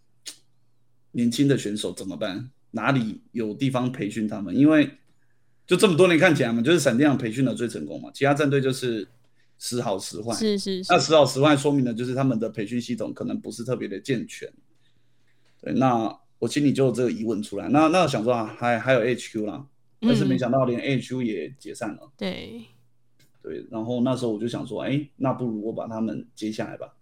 [1.12, 2.50] 年轻的选手怎么办？
[2.72, 4.54] 哪里有地方培训他们？
[4.54, 4.90] 因为
[5.68, 9.06] 就这么多年看起来嘛，就是闪电狼培训的最成功嘛，其他战队就是
[9.58, 10.34] 时好时坏。
[10.34, 14.50] 是是是那，时好时坏说明的就是他们的培训系统可能不是特别的健全。
[15.60, 17.68] 对，那我心里就有这个疑问出来。
[17.68, 19.66] 那那想说啊，还还有 HQ 啦，
[20.00, 22.10] 但是没嗯想到连 HQ 也解散了。
[22.16, 22.62] 对，
[23.42, 26.94] 对，然后那时候我就想说，哎，那不如我把他们接下来吧。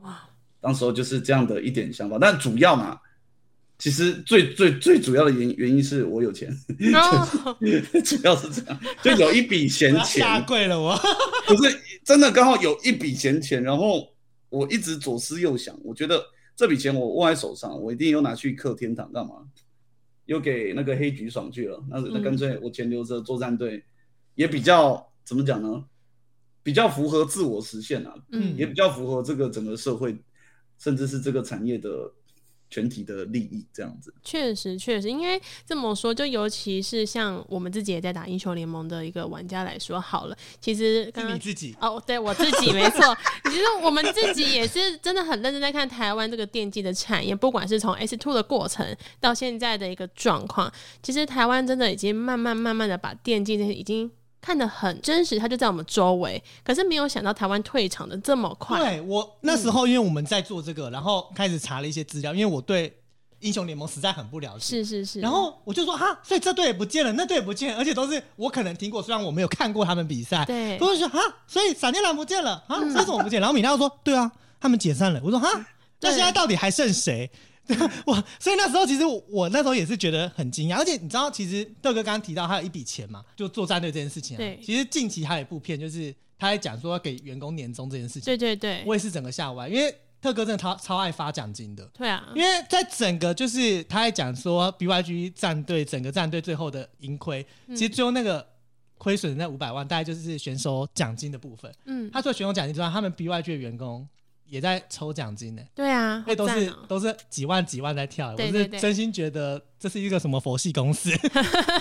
[0.00, 0.30] 哇，
[0.62, 3.00] 当时候就是这样的一点想法，但主要嘛，
[3.78, 6.48] 其实最最最主要的原原因是我有钱，
[6.94, 7.56] 哦，
[8.04, 10.04] 主要是这样，就有一笔我闲钱。
[10.22, 10.96] 下钱，跪了，我。
[11.46, 14.08] 不是真的刚好有一笔闲钱，然后
[14.48, 19.34] 我一直左思右想，我觉得这笔钱我握在手上，我一定又拿去克天堂干嘛？
[20.26, 22.22] 又给那个黑橘爽去了，那那嗯。
[22.22, 23.84] 干脆我钱留着作战队，
[24.36, 25.84] 也比较怎么讲呢？
[26.62, 28.56] 比较符合自我实现啊，嗯。
[28.56, 30.16] 也比较符合这个整个社会，
[30.78, 32.10] 甚至是这个产业的
[32.74, 34.12] 全体的利益这样子。
[34.24, 43.16] 确实，确实，因为这么说，就尤其是像我们自己也在打英雄联盟的一个玩家来说，好了，其实刚刚是你自己，哦，对我自己没错。
[43.48, 48.84] 其实我们自己也是真的很认真在看台湾这个电竞的产业，不管是从 S two 的过程
[49.20, 54.10] 到现在的一个状况，其实台湾真的已经慢慢慢慢的把电竞这些已经
[54.44, 56.42] 看得很真实，它就在我们周围。
[56.62, 62.94] 可是没有想到台湾退场的这么快，对我那时候，因为我们在做这个，然后开始查了一些资料，因为我对
[63.40, 64.60] 英雄联盟实在很不了解。
[64.60, 65.20] 是是是。
[65.20, 73.40] 然后我就说哈，所以这队也不见了，那队也不见了，而且都是我可能听过，虽然我没有看过他们比赛，对我就说哈，所以闪电狼不见了啊，嗯这怎么不见？
[73.40, 74.30] 然后米娜就说对啊，
[74.60, 75.18] 他们解散了。
[75.24, 75.48] 我说哈，
[76.00, 77.30] 那对现在到底还剩谁？
[78.06, 84.38] 我所以那时候其实我我那时候也是觉得很惊讶，而且你知道，其实豆哥刚刚提到他有一笔钱嘛，就做战队这件事情、啊。
[84.38, 88.24] 对其实近期还有一部片，就是他在讲说要给员工年终这件事情。
[88.24, 91.84] 对对对，我也是整个吓歪，因为特哥真的超超爱发奖金的。
[91.96, 98.46] 对啊，因为在整个就是他在讲说 BYG 战队整个战队最后的盈亏，嗯其实最后那个
[98.98, 101.70] 亏损的那五百万，大概就是选手奖金的部分。
[101.84, 104.06] 嗯，他除了选手奖金之外，他们 BYG 的员工
[104.46, 108.34] 也在抽奖金呢，对啊，那都是都是几万几万在跳。
[108.36, 111.10] 我是真心觉得这是一个什么佛系公司。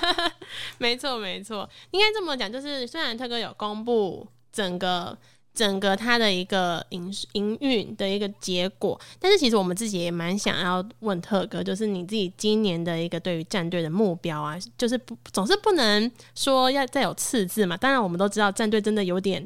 [0.77, 5.17] 没错，没错，应该这么讲，就是虽然特哥有公布整个
[5.53, 17.77] 整个他的一个营营运的一个结果，但是其实我们自己也蛮想要问特哥，就是你自己今年的一个对于战队的目标啊，就是不总是不能说要再有次字嘛。
[17.77, 19.45] 当然，我们都知道战队真的有点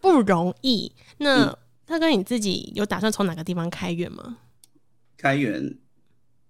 [0.00, 0.90] 不容易。
[1.18, 4.38] 那、嗯特哥你自己有打算从哪个地方开源吗？
[5.16, 5.76] 开源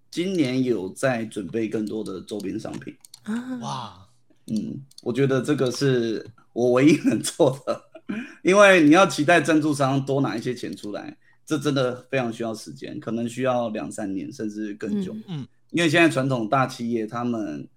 [0.09, 2.95] 今年有在准备更多的周边商品。
[3.23, 4.07] 啊，哇，
[4.47, 7.81] 嗯，我觉得这个是我唯一能做的，
[8.43, 15.13] 因为你要期待赞助商多拿一些钱出来，这真的非常需要时间，可能需要两三年甚至更久。
[15.13, 17.67] 嗯嗯因为现在传统大企业他们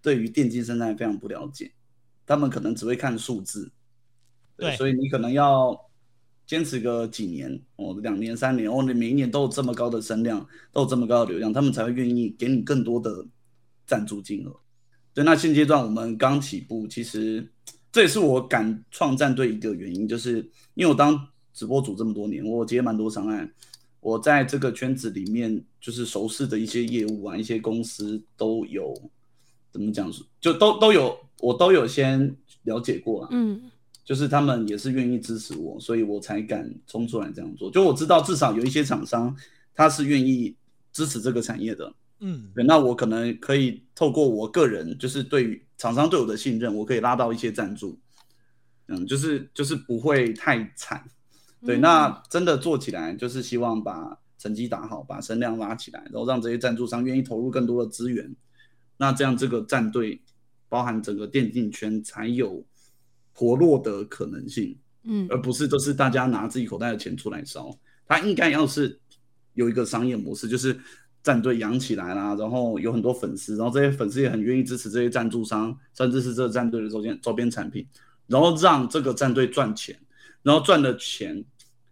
[0.00, 1.72] 对于电竞生态非常不了解，
[2.24, 3.72] 他们可能只会看数字，
[4.56, 5.76] 对所以你可能要
[6.46, 13.24] 坚持个几年哦，两年三年哦，你每一年都有这么高的声量，都有这么高的流量，他们才会愿意给你更多的
[13.86, 14.54] 赞助金额。
[15.14, 17.48] 对，那现阶段我们刚起步，其实
[17.90, 20.38] 这也是我敢创战队一个原因，就是
[20.74, 23.50] 因为我当直播主这么多年，我接蛮多商案，
[24.00, 28.92] 我在这个圈子里面，就是熟悉的一些业务啊，一些公司都有
[29.72, 33.28] 怎么讲，就都都有，我都有先了解过啊。
[33.30, 33.70] 嗯
[34.04, 37.70] 就是他们也是愿意支持我，所以我才敢冲出来这样做。
[37.70, 39.34] 就我知道，至少有一些厂商
[39.74, 40.54] 他是愿意
[40.92, 41.92] 支持这个产业的。
[42.20, 47.98] 嗯，对，那我可能可以透过我个人，就是对于厂商对我的信任，我可以拉到一些赞助。
[48.86, 51.02] 嗯，就是就是不会太惨。
[51.64, 58.34] 对，嗯那真的做起来，就是希望把成绩打好，把声量拉起来，然后让这些赞助商愿意投入更多的资源。
[58.98, 60.20] 那这样这个战队，
[60.68, 62.64] 包含整个电竞圈才有
[63.34, 67.70] 活络的可能性，嗯而不是都是大家拿自己口袋的钱出来烧。
[68.06, 68.98] 它应该要是
[69.54, 70.78] 有一个商业模式，就是
[71.22, 77.86] 战队养起来啦，然后有很多粉丝，然后这些粉丝也很愿意支持这些赞助商，甚至是这个战队的周边周边产品，
[78.26, 79.98] 然后让这个战队赚钱，
[80.42, 81.42] 然后赚了钱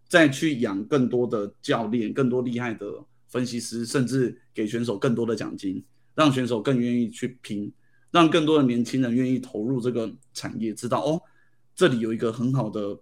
[0.07, 2.87] 再去养更多的教练、更多厉害的
[3.29, 5.83] 分析师，甚至给选手更多的奖金，
[6.15, 7.73] 让选手更愿意去拼，
[8.11, 11.23] 让更多的年轻人愿意投入这个产业，知道哦，
[11.83, 12.97] 这里有一个很好的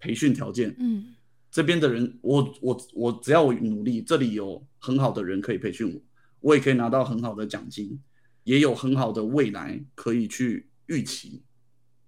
[0.00, 1.14] 培训条件，嗯
[1.52, 6.00] 这边的人，我我我只要我努力，这里有很好的人可以培训我，
[6.40, 7.96] 我也可以拿到很好的奖金，
[8.42, 11.44] 也有很好的未来可以去预期。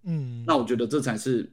[0.02, 1.48] 嗯，那我觉得这才是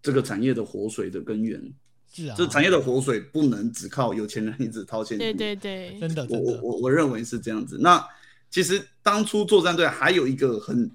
[0.00, 1.60] 这个产业的活水的根源。
[2.08, 5.36] 是啊，这产业的活水不能只靠有钱人一直掏现金。
[5.36, 7.76] 对对对，真的我，我我我认为是这样子。
[7.80, 8.00] 那
[8.48, 10.88] 其实当初作战队还有一个很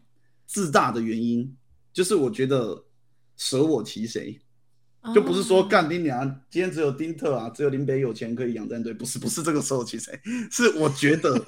[0.46, 1.54] 自大的原因，
[1.96, 2.84] 就是我觉得
[3.38, 4.38] 舍我其谁。
[5.14, 10.20] 就不是说哦干丁娘，今天只有丁特啊，只有林北有钱可以养战队，不是 不是这个时候其谁
[10.50, 11.40] 是我觉得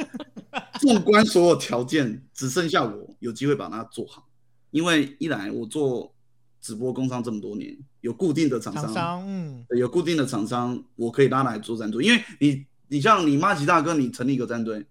[0.80, 4.30] 纵观所有条件，只剩下我有机会把它做好。
[4.70, 6.14] 因为一来我做
[6.62, 12.04] 直播工商这么多年，有固定的厂商，厂商，嗯，有固定的厂商，我可以拉来做战队。
[12.06, 14.86] 因为你你像你妈吉大哥，你成立一个战队，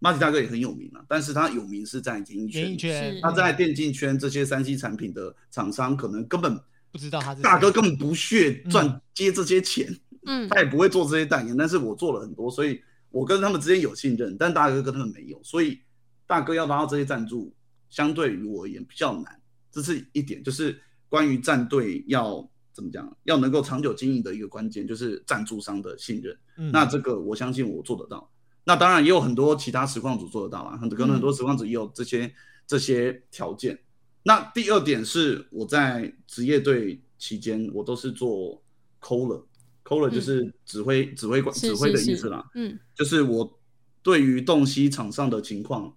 [0.00, 6.58] 马吉大哥也很有名啊，但是他有名是在演艺演艺圈，他在电竞圈这些三 C 产品的厂商，可能根本
[6.92, 9.92] 不知道他是大哥根本不屑赚嗯接这些钱，
[10.24, 12.80] 嗯他也不会做这些代言，但是我做了很多，所以
[13.10, 15.80] 我跟他们之间有信任，但大哥跟他们没有，所以
[16.26, 17.52] 大哥要拿到这些赞助，
[17.90, 19.40] 相对于我而言比较难，
[19.72, 26.38] 这是一点，就是关于战队要怎么讲，要能够长久经营的一个关键，就是赞助商的信任。
[26.56, 28.30] 嗯那这个我相信我做得到。
[28.68, 32.30] 那当然也有很多其他实况组做得到啊，很可能很多实况组也有这些、
[32.66, 33.78] 这些条件。
[34.24, 38.62] 那第二点是我在职业队期间，我都是做
[39.00, 43.58] caller，caller 就是指挥、指挥官指挥的意思啦，嗯就是我
[44.02, 45.96] 对于洞悉场上的情况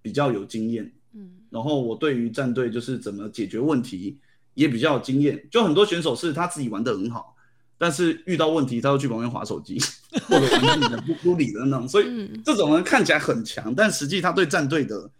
[0.00, 4.20] 比较有经验，嗯然后我对于战队就是怎么解决问题
[4.54, 5.48] 也比较有经验。
[5.50, 7.35] 就很多选手是他自己玩的很好，
[7.78, 9.78] 但是遇到问题他要去旁边划手机，
[10.28, 11.88] 或者玩自己的不不理的那种。
[11.88, 15.10] 所以嗯这种人看起来很强，但实际他对战队的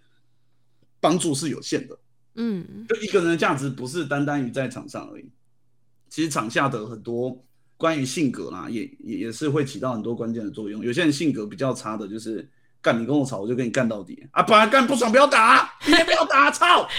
[1.01, 1.99] 帮助是有限的。
[2.35, 5.25] 嗯就一个人的价值不是单单于在场上而已，
[6.09, 7.43] 其实场下的很多
[7.77, 10.83] 关于性格啦，也也也是会起到很多关键的作用。
[10.83, 12.47] 有些人性格比较差的，就是
[12.83, 14.43] 干你跟我吵，我就跟你干到底啊！
[14.43, 16.89] 本来干不爽不要打，你也不要打，操！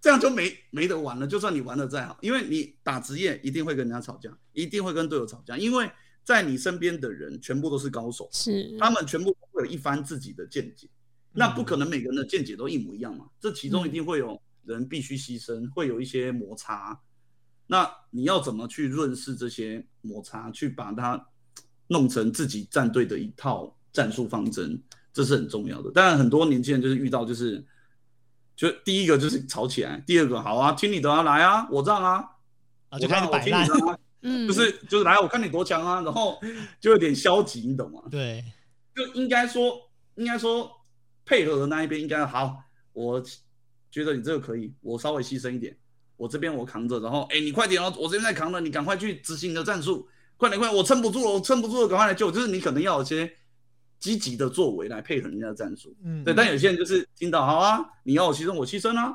[0.00, 1.26] 这样就没没得玩了。
[1.26, 5.90] 就算你玩的再好，因为你打职业一定会跟人家吵架，一定会跟队友吵架，因为
[6.24, 10.88] 在你身边的人全部都是高手，是他们全部都会有一番自己的见解。
[11.32, 17.00] 那不可能每个人的见解都一模一样嘛，这其中一定会有人必须牺牲，会有一些摩擦。
[17.68, 21.24] 那你要怎么去润饰这些摩擦，去把它
[21.86, 24.82] 弄成自己战队的一套战术方针，
[25.12, 25.90] 这是很重要的。
[25.92, 27.64] 当然，很多年轻人就是遇到就是，
[28.60, 32.22] 就第一个就是吵起来，第二个好啊，听你的啊，来啊，我让啊，
[32.90, 36.38] 啊就开始摆烂听你的，啊， 嗯就是就是来，我看你多强啊，然后
[36.78, 38.02] 就有点消极，你懂吗？
[38.10, 38.44] 对，
[38.94, 40.70] 就应该说，应该说
[41.24, 42.54] 配合的那一边应该好。
[42.92, 43.22] 我
[43.90, 45.74] 觉得你这个可以，我稍微牺牲一点，
[46.18, 50.06] 我这边我扛着，然后哎、你快点哦，我这边在扛着，你赶快去执行你的战术，
[50.36, 52.30] 快点快点，我撑不住了，我撑不住了，赶快来救。
[52.30, 53.32] 就是你可能要有些
[54.00, 55.94] 积极的作为来配合人家的战术。
[56.02, 59.14] 嗯，对，但有些人就是听到好啊，你要我牺牲，我牺牲啊，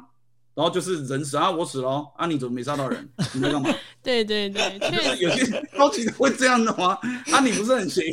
[0.53, 3.09] 然后就是人死啊，我死了哦啊，你怎么没杀到人？
[3.33, 3.69] 你在干嘛？
[4.01, 6.97] 对对对，确实有些高级的会这样的吗？
[7.33, 8.03] 啊，你不是很行？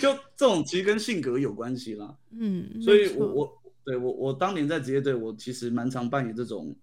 [0.00, 2.16] 就这种其实跟性格有关系啦。
[2.30, 6.74] 嗯，所以我我对我我当年在职业队，我其实蛮常扮演这种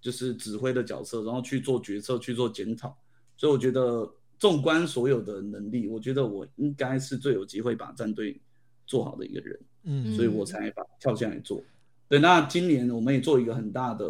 [0.00, 2.96] 就是指挥的角色，然后去做决策、去做检讨。
[3.36, 4.10] 所以我觉得
[4.42, 8.40] 纵观所有的能力，我觉得我应该是最有机会把战队
[8.84, 10.16] 做好的一个人，嗯。
[10.16, 11.62] 所以我才把跳下来做。
[12.08, 14.04] 对，那今年我们也做一个很大的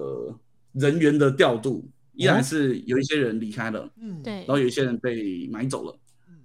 [0.73, 4.37] 人员的调度，依然是有一些人离开了，嗯，对。
[4.37, 6.39] 然，后有一些人被买走了，嗯。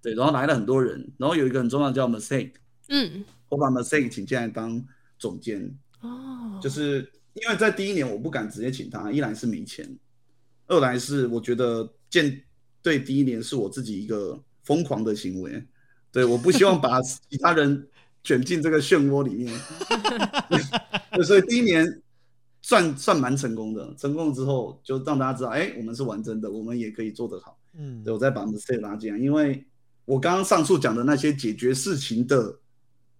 [0.00, 2.52] 对，然后来了很多人，然后有一个很重要的叫 mistake，
[2.88, 4.82] 嗯，我把 mistake 请进来当
[5.18, 5.70] 总监，
[6.00, 9.86] 哦，就是因为在第一年我不敢直接请他，一来是没钱，
[10.66, 12.42] 二来是我觉得建
[12.84, 15.66] 队第一年是我自己一个疯狂的行为，
[16.12, 17.88] 对，我不希望把 其他人
[18.22, 19.60] 卷进这个漩涡里面，
[21.10, 22.02] 对，所以第一年
[22.60, 27.58] 算算蛮成功的，成功了之后就让大家知道，哎，我们是玩真的，我们也可以做得好。
[27.76, 29.64] 嗯对，我再把 mistake 拉进来，因为
[30.04, 32.58] 我刚刚上述讲的那些解决事情的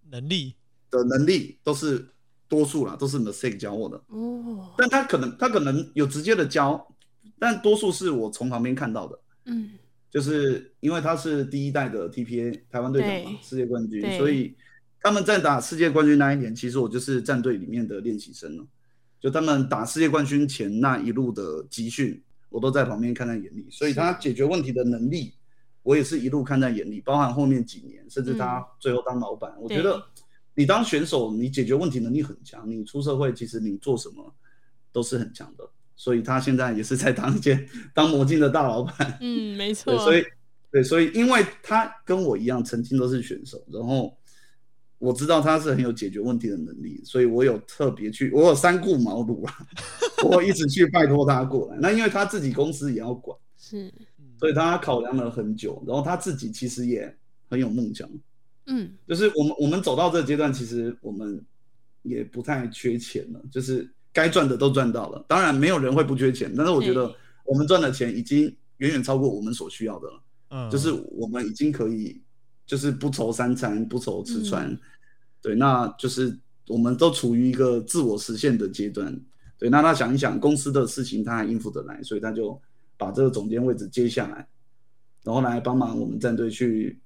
[0.09, 0.55] 能力，
[0.91, 2.07] 的能力都是
[2.47, 3.99] 多数啦，都是 mistake 教我的。
[4.07, 6.87] 哦，但他可能他可能有直接的教，
[7.39, 9.71] 但多数是我从旁边看到的，嗯，
[10.09, 14.55] 就是因为他是第一代的 TPA 台湾队长嘛，世界冠军，所以
[15.01, 18.65] 他们在打世界冠军那一年，其实我就是战队里面的练习生了。
[19.19, 25.33] 就他们打世界冠军前那一路的集训，我都在旁边看在眼里，所以他解决问题的能力，
[25.81, 30.03] 我也是一路看在眼里，包含后面几年，甚至他最后当老板，我觉得
[30.53, 34.33] 你当选手，你解决问题能力很强，你出社会其实你做什么
[34.91, 40.23] 都是很强的，所以他现在也是在当一间 当魔镜的大老板，嗯，没对，错，所以
[40.71, 44.17] 对，所以因为他跟我一样，曾经都是选手，然后
[44.97, 49.67] 我知道他是很有解决问题的能力，所以我有特别去，我有三顾茅庐啊，
[50.23, 51.77] 我一直去拜托他过来。
[51.79, 53.91] 那因为他自己公司也要管， 是，
[54.39, 57.15] 所以他考量了很久，然后他自己其实也
[57.49, 58.09] 很有梦想，
[58.67, 61.41] 嗯，就是我们我们走到这个阶段，其实我们
[62.01, 65.23] 也不太缺钱了，就是该赚的都赚到了。
[65.27, 67.13] 当然没有人会不缺钱，但是我觉得
[67.43, 68.43] 我们赚的钱已经
[68.77, 70.21] 远远超过我们所需要的了。
[70.51, 72.21] 嗯，就是我们已经可以，
[72.65, 74.79] 就是不愁三餐，不愁吃穿，嗯
[75.41, 76.33] 对，那就是
[76.67, 79.19] 我们都处于一个自我实现的阶段，
[79.59, 82.57] 对，那他想一想公司的事情，他还应付得来，所以他就
[82.97, 84.47] 把这个总监位置接下来，
[85.23, 86.97] 然后来帮忙我们战队去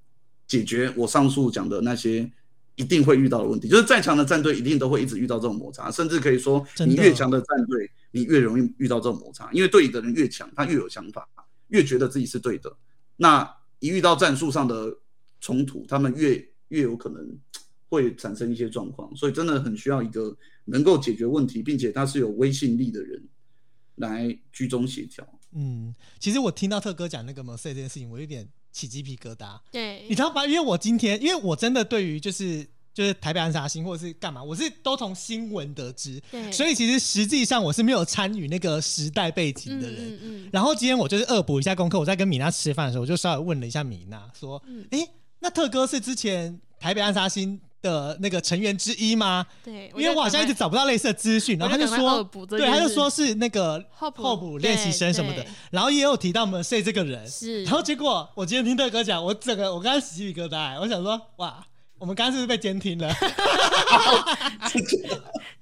[0.48, 2.32] 解决我上述讲的那些
[2.80, 11.28] 一定会遇到的问题，就是再强的战队一定都会一直遇到这种摩擦，甚至可以说你越强的战队，你越容易遇到这种摩擦，因为队里的人越强，他越有想法，
[11.68, 12.74] 越觉得自己是对的。
[13.18, 14.98] 那一遇到战术上的
[15.42, 17.38] 冲突，他们越越有可能
[17.90, 23.22] 会产生一些状况，所以真的很需要一个能够解决问题，并且他是有威信力的人
[23.96, 25.28] 来居中协调。
[25.52, 29.60] 嗯，其实我听到特哥讲那个 Mercedes 这件事情，我有点起鸡皮疙瘩。
[29.72, 30.46] 对你，知道吗？
[30.46, 40.14] 因为我今天，因为我真的对于就是就是台北暗杀星或者是干嘛，我是都从新闻得知，对，所以其实实际上我是没有参与那个时代背景嗯的人。
[40.14, 45.08] 嗯嗯，然后今天我就是恶补一下功课，我在跟米娜吃饭的时候，我就稍微问了一下米娜，说嗯：“诶，
[45.40, 49.46] 那特哥是之前台北暗杀星的那个成员之一吗？
[49.64, 61.66] 对，因为我好像一直找不到类似的资讯。”然后他就说：“对，他就说是那个候补练习生什么的。”然后也有提到 Mercy 这个人，是，然后结果我今天听特哥讲，我整个我刚刚起鸡皮疙瘩，我想说：“哇，
[61.98, 63.14] 我们刚刚是不是被监听了？”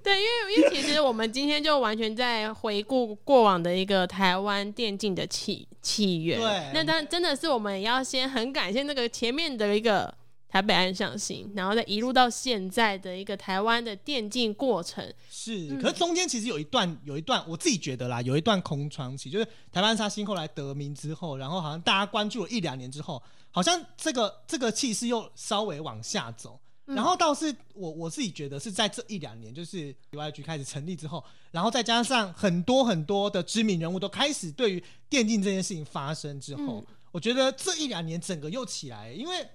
[0.02, 6.40] 对，因为因为其实我们今天就完全在回顾过往的一个台湾电竞的起起源。
[6.40, 10.12] 对那当真的是我们要先很感谢那个前面的一个
[10.48, 15.04] 台北安上行，然后再一路到现在的一个台湾的电竞过程。
[15.30, 26.58] 是，嗯可是中间其实有一段，有一段我自己觉得啦，有一段空窗期，就是台湾沙星后来得名之后，然后好像大家关注了一两年之后，好像这个这个气势又稍微往下走。
[26.90, 39.46] 嗯然后倒是我我自己觉得是在这一两年，就是 YG 开始成立之后，然后再加上很多很多的知名人物都开始对于电竞这件事情发生之后，嗯我觉得这一两年整个又起来，因为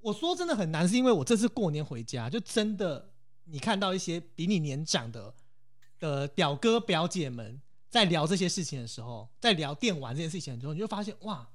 [0.00, 3.10] 我说真的很难，是因为我这次过年回家，就真的
[3.44, 5.34] 你看到一些比你年长的
[5.98, 11.48] 的表哥表姐们在聊这些事情的时候，在聊电玩这件事情的时候，你就发现哇，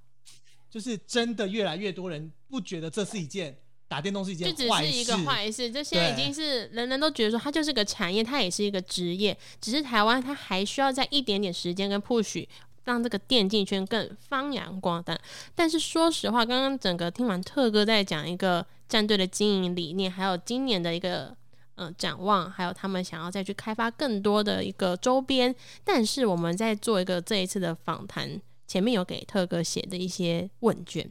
[0.70, 12.46] 就是真的越来越多人不觉得这是一件打电动是一件就只是一个坏事，这现在已经是人人都觉得说它就是个产业，它也是一个职业，只是台湾它还需要在一点点时间跟 push。
[12.84, 15.18] 让这个电竞圈更发扬光大，
[15.54, 21.36] 但是说实话，刚刚整个听完特哥在讲一个战队的经营理念，还有今年的一个
[21.76, 25.54] 嗯展望，还有他们想要再去开发更多的一个周边。
[25.84, 28.42] 但是我们在做一个这一次的访谈，
[28.72, 31.06] 前面有给特哥写的一些问卷，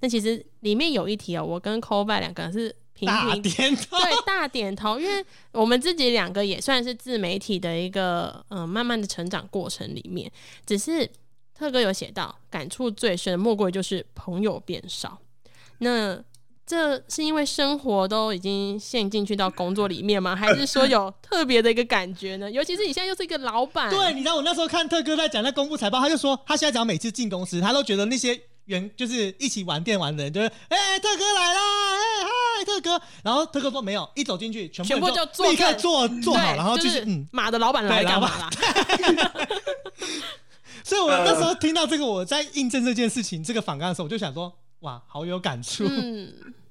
[0.00, 10.28] 那其实里面有一题哦，我跟 c o b a 两个人是频大频点头，对，大点头，因为我们自己两个也算是自媒体的一个嗯、呃慢慢的成长过程里面，
[10.66, 11.08] 只是
[11.54, 15.16] 特哥有写到感触最深莫过于就是朋友变少，
[15.78, 16.20] 那。
[16.66, 20.34] 这是因为生活都已经陷进去到工作里面吗？
[20.36, 22.50] 还是说有特别的一个感觉呢？
[22.50, 32.24] 尤其是你现在又是一个老板，对，你知道我那时候看特哥在讲那公布财报，他就说他现在只要每次进公司，他都觉得那些员就是一起玩电玩的人，就是哎、特哥来啦，哎、
[32.58, 38.50] 嗨特哥，然后特哥说没有，一走进去全部全部就坐立刻坐坐好，对然后就就是马的老板来对干嘛 老啦？
[40.82, 44.50] 所以我那时候听到这个，我在印证这件事情这个访谈的时候，我就想说
[44.84, 46.30] 哇，好有感触，嗯，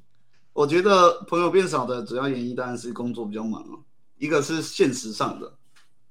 [0.53, 3.73] 我觉得朋友变少的主要原因当然是工作比较忙啊，
[4.19, 5.51] 一个是现实上的，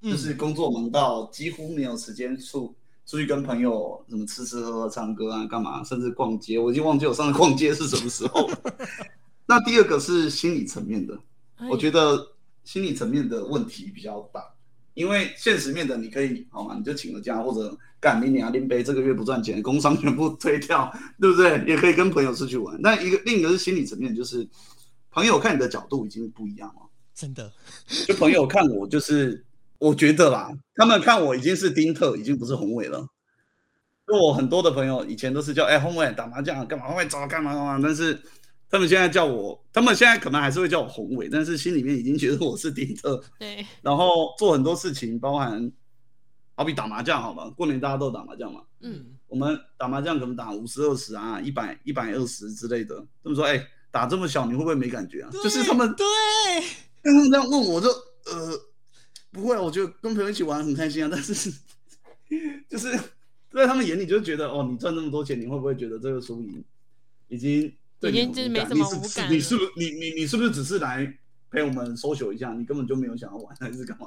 [0.01, 2.75] 嗯就是工作忙到几乎没有时间出
[3.07, 6.59] 出去跟朋友什么吃吃喝喝、唱歌啊、干嘛，甚至逛街。
[6.59, 8.51] 我已经忘记我上次逛街是什么时候。
[9.47, 11.17] 那第二个是心理层面的，
[11.57, 12.33] 哎我觉得
[12.65, 14.43] 心理层面的问题比较大，
[14.95, 21.65] 因为现实面的你可以好嘛，你就请了假或者干你俩拎杯这个月不赚钱，工商全部推掉，对不对？
[21.69, 22.77] 也可以跟朋友出去玩。
[22.83, 24.45] 那一个另一个是心理层面，就是
[25.13, 26.91] 朋友看你的角度已经不一样了。
[27.15, 27.53] 真的，
[28.09, 29.45] 就朋友看我，就是
[29.79, 33.07] 我觉得啦，他们看我已经是丁特，已经不是宏伟了。
[34.05, 38.21] 就我很多的朋友以前都是叫哎宏伟打麻将干嘛，宏伟走干嘛干嘛，但是
[38.69, 45.71] 他们现在叫我，他们现在可能还是会叫我宏伟，但是心里面已经觉得我是丁特，对，然后做很多事情，包含
[46.55, 55.31] 好比打麻将好吧，过年大家都打麻将嘛，嗯，我们打麻将可能打五十二十啊，一百一百二十之类的，他们说哎打这么小你会不会没感觉啊？
[55.31, 56.07] 就是他们对，
[57.03, 58.59] 他们这样问我就呃
[59.31, 61.51] 不会啊，我觉得跟朋友一起玩很开心啊，但是
[62.69, 62.91] 就是
[63.53, 66.65] 在他们眼里就觉得哦，你赚那么多钱，你会不会觉得这个输赢
[67.29, 71.19] 已经对你已经就是没很无感什么无你你是不是你你你是不是只是来
[71.53, 74.07] 陪我们 social 一下，你根本就没有想要玩 还是干嘛？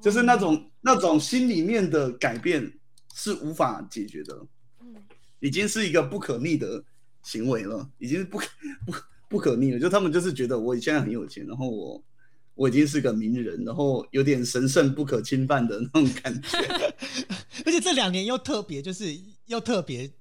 [0.00, 2.72] 就是那种那种心里面的改变
[3.14, 4.46] 是无法解决的，
[4.80, 4.94] 嗯
[5.40, 6.82] 已经是一个不可逆的
[7.22, 8.46] 行为了，已经是不可
[8.86, 8.92] 不
[9.28, 9.80] 不可逆了。
[9.80, 12.04] 就他们就是觉得我现在很有钱，然后我
[12.54, 16.58] 我已经是个名人，然后有点神圣不可侵犯的那种感觉。
[17.66, 19.16] 而且这两年又特别，就是
[19.46, 20.14] 又特别，特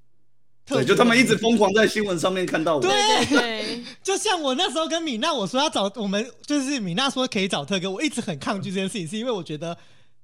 [0.67, 2.81] 对，就他们一直疯狂在新闻上面看到我。
[2.81, 3.25] 对对。
[3.25, 9.77] 对对， 就像我那时候跟米娜我说要找我们，就是米娜说可以找特哥，我一直很抗拒这件事情，是因为我觉得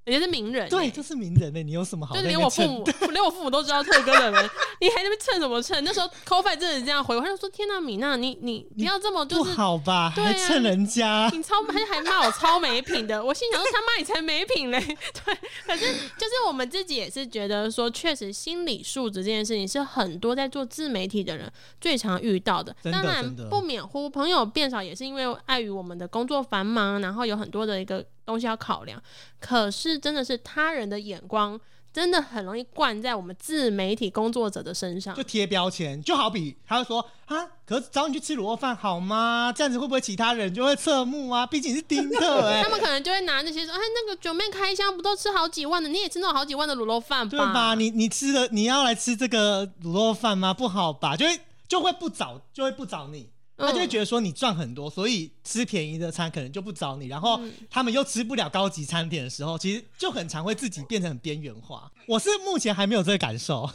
[0.04, 2.20] 人家是名人欸，对，就是名人呢、你有什么好就？
[2.22, 4.50] 连我父母，连我父母都知道特哥的人，
[4.80, 5.82] 你还在那边蹭什么蹭？
[5.82, 10.12] 那时候 c o f i 真的是这样回我，他就说：“天呐，米娜，你你不要这么就不是好吧？
[10.14, 11.30] 对啊还蹭人家？
[11.32, 13.24] 你超，他还骂我超没品的。
[13.24, 14.78] 我心想说他骂你才没品嘞。
[15.24, 15.34] 对，
[15.66, 15.86] 可是
[16.18, 21.50] 就是我们自己也是觉得说，确实心理素质这件事情是很多在做自媒体的人
[21.80, 22.76] 最常遇到的。
[22.82, 29.02] 的当然不免乎朋友变少，也是因为碍于我们的工作繁忙，然后有很多的一个东西要考量。
[29.40, 31.60] 可是真的是他人的眼光。
[31.94, 39.52] 真的很容易灌在我们自媒体工作者的身上就，贴标签，就好比他会说啊，可是找你去吃卤肉饭好吗？
[39.54, 41.46] 这样子会不会其他人就会侧目啊？
[41.46, 47.76] 毕竟你是丁特哎、 他们可能就会拿那些说，哎，那个九妹开箱不都吃好几万的，你也吃那种好几万的卤肉饭对吧？
[47.76, 50.52] 你你吃的你要来吃这个卤肉饭吗？
[50.52, 51.16] 不好吧？
[51.16, 53.30] 就会就会不找，就会不找你。
[53.56, 61.90] 他就会嗯觉得说你赚很多，所以吃便宜的餐可能就不找你，然后嗯他们又吃不了高级餐点的时候，其实就很常会自己变成很边缘化。
[62.06, 63.72] 我是目前还没有这个感受，啊，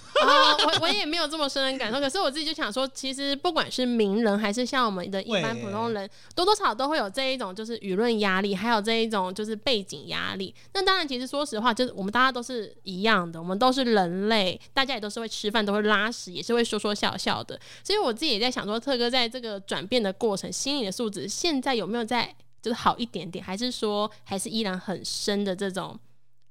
[0.65, 10.53] 我我也没有这么深的感受，可是我自己就想说，其实不管是名人还是像我们的一般普通人，多多少少都会有这一种就是舆论压力，还有这一种就是背景压力。
[10.73, 17.59] 那当然，其实说实话，就是我们大家都是一样的，我们都是人类，大家也都是会吃饭，都会拉屎，也是会说说笑笑的。
[17.83, 25.95] 所以我自己也在想说，特哥在这个转变的过程，心理的素质现在有没有在就是好一点点，还是说还是依然很深的这种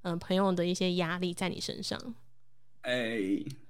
[0.02, 1.98] 嗯、呃朋友的一些压力在你身上？
[2.82, 3.18] 哎，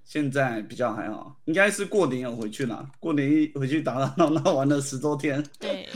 [0.05, 2.87] 现在比较还好，应该是过年有回去啦。
[3.01, 5.89] 过年一回去打打闹闹 玩了十多天，对，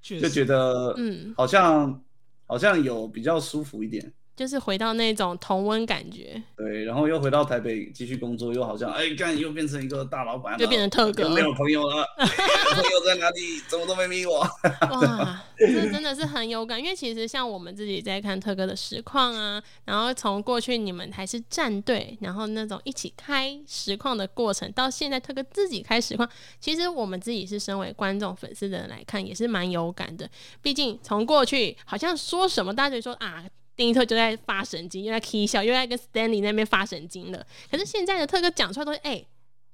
[0.00, 1.34] 就觉得嗯。
[1.36, 2.00] 好像
[2.46, 4.12] 好像有比较舒服一点。
[4.36, 13.60] 就是回到那种同温感觉，对，然后又回到台北继续工作，又好像哎，干又变成一个大老板了，就变成特哥没有朋友了， 朋友在哪里？
[13.68, 14.40] 怎么都没理我？
[14.90, 26.28] 哇， 这真的是很有感，因为其实像我们自己在看特哥的实况啊，然后从过去你们还是战队，然后那种一起开实况的过程，到现在特哥自己开实况，
[26.58, 30.28] 其实我们自己是身为观众粉丝的人来看，也是蛮有感的。
[30.60, 33.44] 毕竟从过去好像说什么，大家就说啊。
[33.76, 37.46] 丁一特就在发神经，又在 K 笑，又在跟 Stanley 那边发神经了。
[37.70, 39.24] 可是现在的特哥讲出来都是，哎。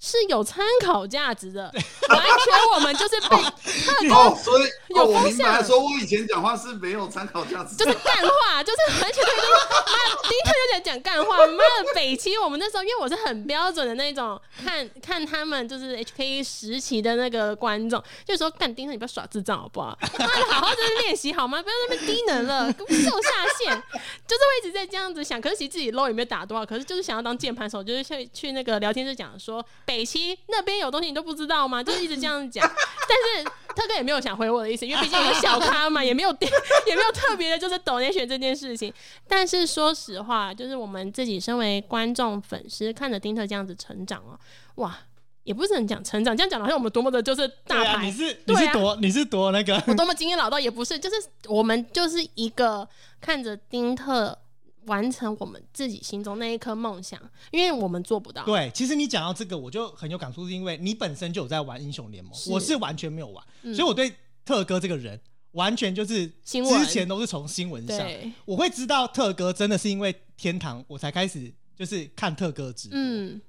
[0.01, 1.71] 是有参考价值的，
[2.09, 3.37] 完全我们就是被
[4.11, 4.63] 哦，所以
[4.97, 5.63] 有风向。
[5.63, 11.47] 说我以前讲话是没有参考价值，就是干话，就是完全可以说妈，第一特就在讲干话。
[11.47, 19.99] 妈的，北齐我们那时候，因为我是很标准的那种，看 看他们就是 HK 时期的那个观众，就说干丁特，你不要耍智障好不好？
[20.19, 21.63] 妈的，好好就是练习好吗？
[21.63, 23.29] 不要那么低能了，秀下
[23.59, 23.83] 限，
[24.27, 25.39] 就是会一直在这样子想。
[25.39, 29.63] 可是其实自己 low 也没有打多少，可是就是想要当键盘手，就是去去那个聊天室讲说。
[29.91, 31.83] 北西那边有东西你都不知道吗？
[31.85, 36.31] 就是一直这样讲，但是特哥也没有想回我的意思，因为 毕竟有小咖嘛，也没有
[36.87, 38.95] 也没有特别的，就是抖内选这件事情。
[39.27, 44.39] 但是说实话，就是我们自己身为观众粉丝，看着丁特这样子成长哦，
[44.77, 44.97] 哇，
[45.43, 51.17] 也不是很讲成长，这样讲好像我们多么的就是大牌，你是你是多你是多那个，我多么经验老道也不是，就是
[51.49, 52.89] 我们就是一个
[53.21, 54.39] 看着丁特。
[54.87, 57.21] 完成我们自己心中那一颗梦想，
[57.51, 58.45] 因为我们做不到。
[58.45, 63.45] 对，其实你讲到这个，我就很有感触，是因为你本身就有在玩英雄联盟，我是完全没有玩，
[63.75, 64.13] 所以我对
[64.45, 65.21] 特哥这个人
[65.53, 68.09] 完全就是之前都是从新闻上，
[68.45, 73.41] 我会知道特哥真的是因为天堂我才开始就是看特哥直播，嗯。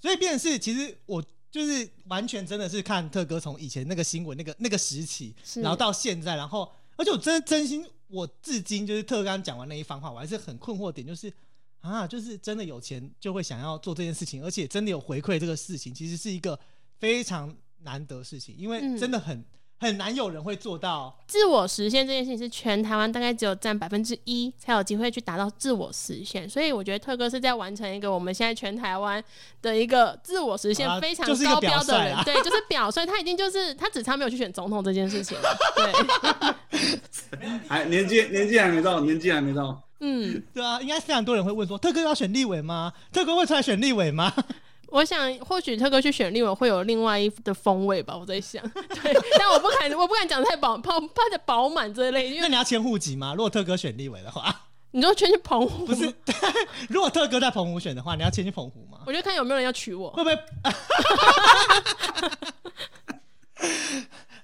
[0.00, 7.84] 所以变成是其实我就是完全真的是看特哥从以前那个新闻那个那个时期，然后到现在，然后而且我真真心。
[8.08, 11.32] 我至今就是特刚讲完那一番话，我还是很困惑点，就是
[11.80, 16.58] 啊，就是真的有钱就会想要做这件事情，而且真的有回馈这个事情，其实是一个
[16.98, 19.44] 非常难得事情，因为真的很。
[19.80, 26.48] 很难有人会做到自我实现这件事情，是全台湾大概只有占百分之一才有机会去达到自我实现。
[26.48, 29.22] 所以我觉得特哥是在完成一个我们现在全台湾
[29.62, 33.06] 的一个自我实现非常高标的人，对， 就是表率。
[33.06, 35.56] 他已经就是他只差没有去选总统这件事情了。
[35.76, 39.80] 对，还 年纪年纪还没到，年纪还没到。
[40.00, 42.92] 嗯，对啊，应该非常多人会问说，特哥要选立委吗？
[43.12, 44.32] 特哥会出来选立委吗？
[44.90, 48.16] 我想，或许特哥去选立委会有另外一的风味吧。
[48.16, 52.28] 我在想， 对，但我不敢，我不敢讲太饱，怕怕的饱满这一类。
[52.28, 53.34] 因为那你要迁户籍吗？
[53.34, 54.62] 如果特哥选立委的话，
[54.92, 55.84] 你说迁去澎湖？
[55.86, 56.12] 不是，
[56.88, 59.00] 如果特哥在澎湖选的话，你要迁去澎湖吗？
[59.06, 60.38] 我就看有没有人要娶我，会不会？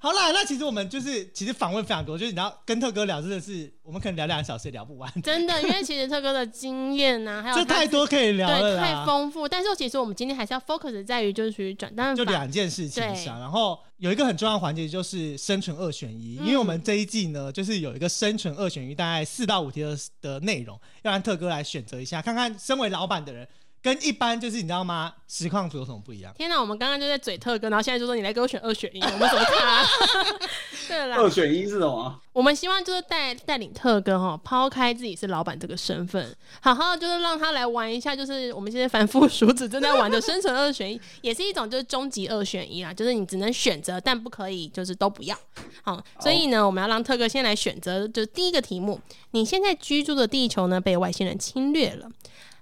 [0.04, 5.10] 好啦，那其实我们就是其实访问非常多，就是你知道跟特哥聊，真的是我们可能聊两个小时也聊不完。
[5.22, 9.48] 真的，因为其实特哥的经验呐， 还有这太多可以聊了，太丰富。
[9.48, 13.40] 但是其实我们今天还是要 focus 在于就是属于转单，就两件事情上。
[13.40, 23.48] 然后有一个很重要的环节就是生存二选一，因为我们这一季呢，就是有一个生存二选一，大概四到五题的的内容，要让特哥来选择一下，看看身为老板的人。
[23.84, 25.12] 跟一般就是你知道吗？
[25.28, 26.32] 实况组有什么不一样？
[26.34, 29.84] 天哪，我们刚刚就在嘴特哥，然后现在就说你来给我选二选一， 我们怎么看？
[30.88, 32.18] 对了，二选一是什么？
[32.32, 45.36] 我们希望就是带带领特哥哈，抛开自己是老板这个身份，好好就是让他来玩一下，就是我们现在凡夫俗子正在玩的生存二选一， 也是一种就是终极二选一啦，就是你只能选择，但不可以就是都不要。
[45.82, 48.98] 好，所以呢，我们要让特哥先来选择，就是第一个题目，
[49.32, 52.08] 你现在居住的地球呢被外星人侵略了。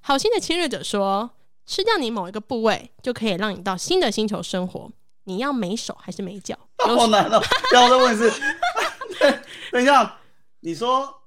[0.02, 1.30] 好心的侵略者说
[1.64, 4.90] ：“吃掉你某一个部位，就可以让你到新的星球生活。
[5.24, 6.58] 你要没手还是没脚？
[6.84, 7.40] 好难哦！
[7.72, 8.30] 让我再问一次。
[9.70, 10.18] 等一下，
[10.60, 11.22] 你说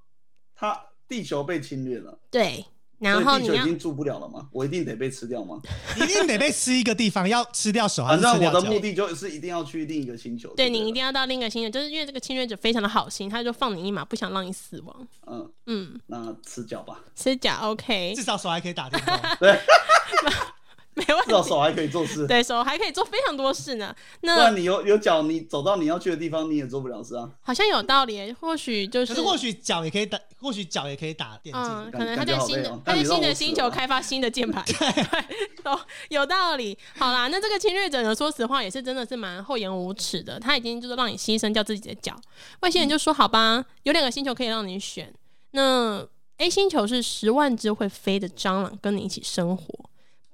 [0.53, 2.19] 他地球被侵略了？
[2.29, 2.65] 对。”
[2.99, 4.47] 然后地球已经住不了了吗？
[4.51, 5.61] 我一定得被吃掉吗？
[5.97, 10.49] 一定得被吃一个地方，要吃掉手还是吃掉我的目的就是一定要去另一个星球。
[10.55, 15.07] 对你一定要到另一个星球，就是因为这个侵略者非常的好心，他就放你一马，不想让你死亡。
[15.27, 17.01] 嗯嗯，那吃脚吧。
[17.15, 19.35] 吃脚 OK，至少手还可以打电话。
[19.39, 19.59] 对。
[20.97, 22.25] 没问题，至少手还可以做事。
[22.25, 23.93] 对手还可以做非常多事呢。
[24.21, 27.29] 不然你有有脚，你走到你要去的地方，你也做不了事啊。
[27.41, 31.61] 好像有道理，或许就是，可是或许脚也可以打，或许脚也可以打电竞。
[31.61, 34.63] 嗯，可能他在新的他在新的星球开发新的键盘。
[34.65, 35.77] 对，都
[36.07, 36.77] 有道理。
[36.97, 38.15] 好啦，那这个侵略者呢？
[38.15, 40.39] 说实话也是真的是蛮厚颜无耻的。
[40.39, 42.15] 他已经就是让你牺牲掉自己的脚。
[42.61, 45.13] 外星人就说：“好吧，有两个星球可以让你选。
[45.51, 46.07] 那
[46.37, 49.65] A 星球是十万只会飞的蟑螂跟你一起生活。”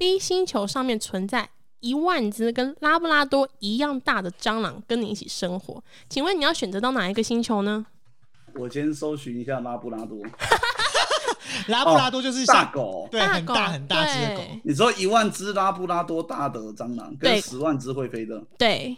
[0.02, 1.48] B 星球上面存在
[1.80, 5.84] 一万只跟拉布拉多一样大的蟑螂，跟你一起生活。
[6.10, 7.86] 请问你要选择到哪一个星球呢？
[8.56, 10.18] 我先搜寻一下拉布拉多。
[11.69, 13.07] 拉布拉多就是像 大狗。
[13.11, 18.98] 对很大很大只的狗，你说一万只拉布拉多大的蟑螂，跟十万只会飞的，对，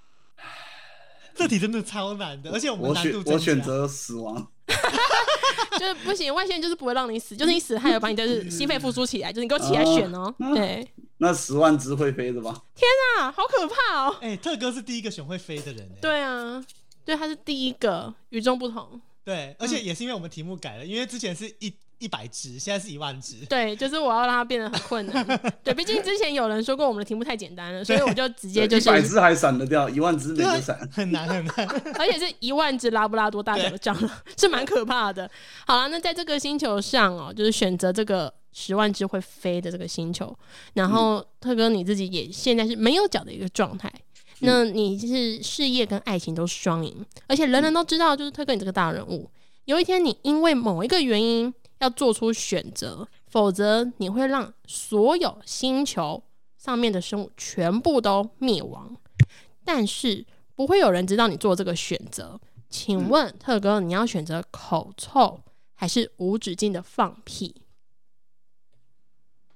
[1.36, 4.50] 这题真的超难的，而且我们我选难度我选择死亡。
[5.78, 10.34] 就是不行，外星人就是不会让你死，就是你死，他有把你就是心肺复苏起来，就是你给我起来选哦。
[10.38, 10.86] 啊对，
[11.18, 12.62] 那十万只会飞的吧？
[12.74, 12.88] 天
[13.18, 14.16] 啊，好可怕哦。
[14.20, 16.64] 哎、特哥是第一个选会飞的人欸、对啊，
[17.04, 19.00] 对，他是第一个，与众不同。
[19.24, 23.44] 对，而且也是因为我们题目改了，因为之前是一一百只，现在是一万只。
[23.46, 25.26] 对，就是我要让它变得很困难。
[25.64, 30.76] 对，毕竟之前有人说过我们的题目太简单了，所以我就直接就是一，百只还闪得掉，一万只没得闪。
[30.92, 31.54] 很难很难。
[31.98, 35.30] 而且是一万只拉布拉多大小的蟑螂，是蛮可怕的。
[35.66, 40.36] 好了，那在这个星球上哦，就是选择这个十万只会飞的这个星球，
[40.74, 43.90] 然后特哥你自己也现在是没有脚的一个状态。
[44.40, 46.94] 那你就是事业跟爱情都双赢，
[47.26, 49.30] 而且人人都知道，就是特哥你这个大人物。
[49.64, 56.22] 有一天你因为某一个原因要做出选择，否则你会让所有星球
[56.56, 58.96] 上面的生物全部都灭亡。
[59.64, 60.24] 但是
[60.54, 62.40] 不会有人知道你做这个选择。
[62.68, 65.40] 请问特哥，你要选择口臭
[65.74, 67.62] 还是无止境的放屁？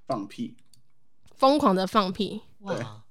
[0.07, 0.57] 放屁，
[1.35, 2.43] 疯狂的放屁？
[2.61, 3.05] 哇，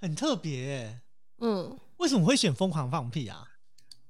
[0.00, 1.02] 很特别哎。
[1.38, 3.51] 嗯，为什么会选疯狂放屁啊？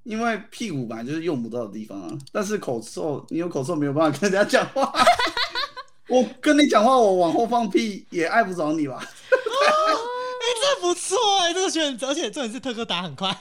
[0.05, 2.19] 因为屁股本来就是用不到的地方啊。
[2.31, 4.93] 但是口臭，你有口臭没有办法跟人家讲话。
[6.09, 8.99] 我跟你讲话，我往后放屁也碍不着你吧？
[9.03, 13.35] 哎、这不错哎，这个选择，而且重点是特哥答很快。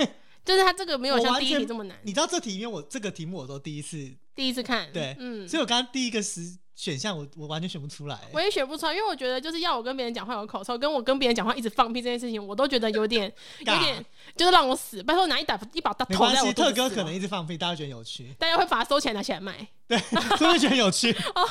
[0.44, 1.98] 就是他这个没有像第一题这么难。
[2.04, 3.98] 你知道这题，因为我这个题目我都第一次，
[4.36, 6.42] 第一次看，对，嗯，所以我刚刚第一个时
[6.82, 8.20] 选项我我完全选不出来。
[8.34, 14.04] 我也选不出来，因为我觉得就是要我跟别人讲话有口臭，跟我跟别人讲话一直放屁这件事情，我都觉得有点有点，
[14.36, 15.04] 就是让我死。
[15.04, 19.68] 拜托拿一打一把大头没关系，在我特哥可能一直放屁，大家觉得有趣，大家会把它收起来拿起来卖。
[19.88, 19.96] 对，
[20.38, 21.12] 所以会觉得有趣。
[21.36, 21.46] 哦，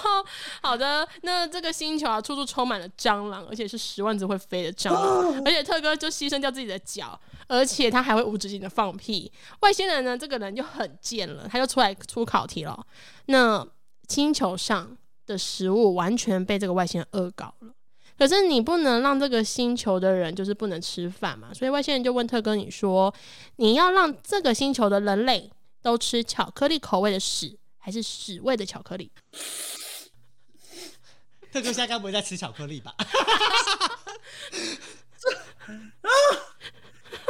[0.63, 9.31] 好的，那这个星球啊，处处充满了蟑螂，而且是十万只会飞的蟑螂， 而且特哥就牺牲掉自己的脚，而且他还会无止境的放屁。
[9.61, 12.85] 外星人呢，这个人就很贱了，他就出来出考题了。
[13.27, 13.65] 那
[14.09, 14.97] 星球上
[15.31, 17.73] 的食物完全被这个外星人恶搞了。
[18.19, 23.15] 可是你不能让这个星球的人就是不能吃饭嘛，所以外星人就问特哥你说，
[23.57, 25.51] 你要让这个星球的人类
[25.81, 29.11] 都吃巧克力口味的屎，还是屎味的巧克力？
[31.51, 32.95] 特哥现在该不会在吃巧克力吧？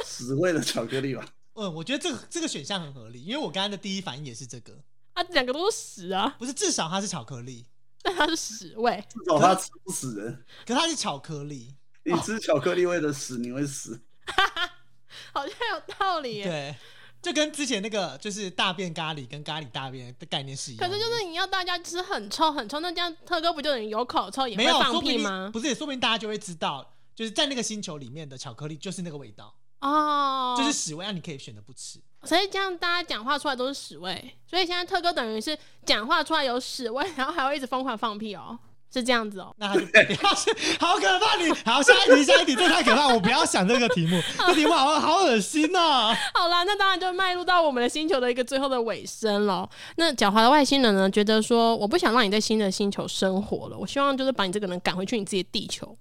[0.05, 1.24] 屎味的巧克力吧？
[1.55, 4.77] 嗯，我觉得这个这个选项很合理，因为我刚刚的第一反应也是这个，
[5.12, 7.64] 啊，两个都是屎啊，不是至少它是巧克力，
[8.02, 9.02] 但它是屎味。
[9.10, 10.44] 至少它吃不死人。
[10.66, 11.74] 可它是巧克力，
[12.05, 14.01] 你吃巧克力味的屎，你会死。
[15.32, 16.44] 好像有道理耶。
[16.44, 16.77] 对，
[17.20, 20.97] 就跟之前那个就是大便咖喱跟咖喱大便的概念是一样的。
[20.97, 25.51] 可是就是你要大家吃很臭很臭，那这样特哥不就等于有口臭也没有，会放说不定屁吗？
[25.52, 32.01] 不是，说不定大家就会知道，就是在那个星球里面的巧克力就是那个味道，哦，就是屎味，那你可以选择不吃。
[32.24, 35.56] 所以这样大家讲话出来都是屎味，所以现在特哥等于是
[35.86, 38.59] 讲话出来有屎味， 然后还会一直疯狂放屁哦，
[38.92, 39.55] 是这样子哦。
[39.59, 41.51] 那好可怕你！
[41.64, 46.14] 好，下一题，下一题，这太可怕，我不要想这个题目， 这题目好好恶心哦。
[46.34, 49.68] 好啦，那当然就迈入到我们的星球的一个最后的尾声了。
[49.97, 55.97] 那狡猾的外星人呢，觉得说我不想让你在新的星球生活了，我希望就是把你这个人赶回去你自己的地球。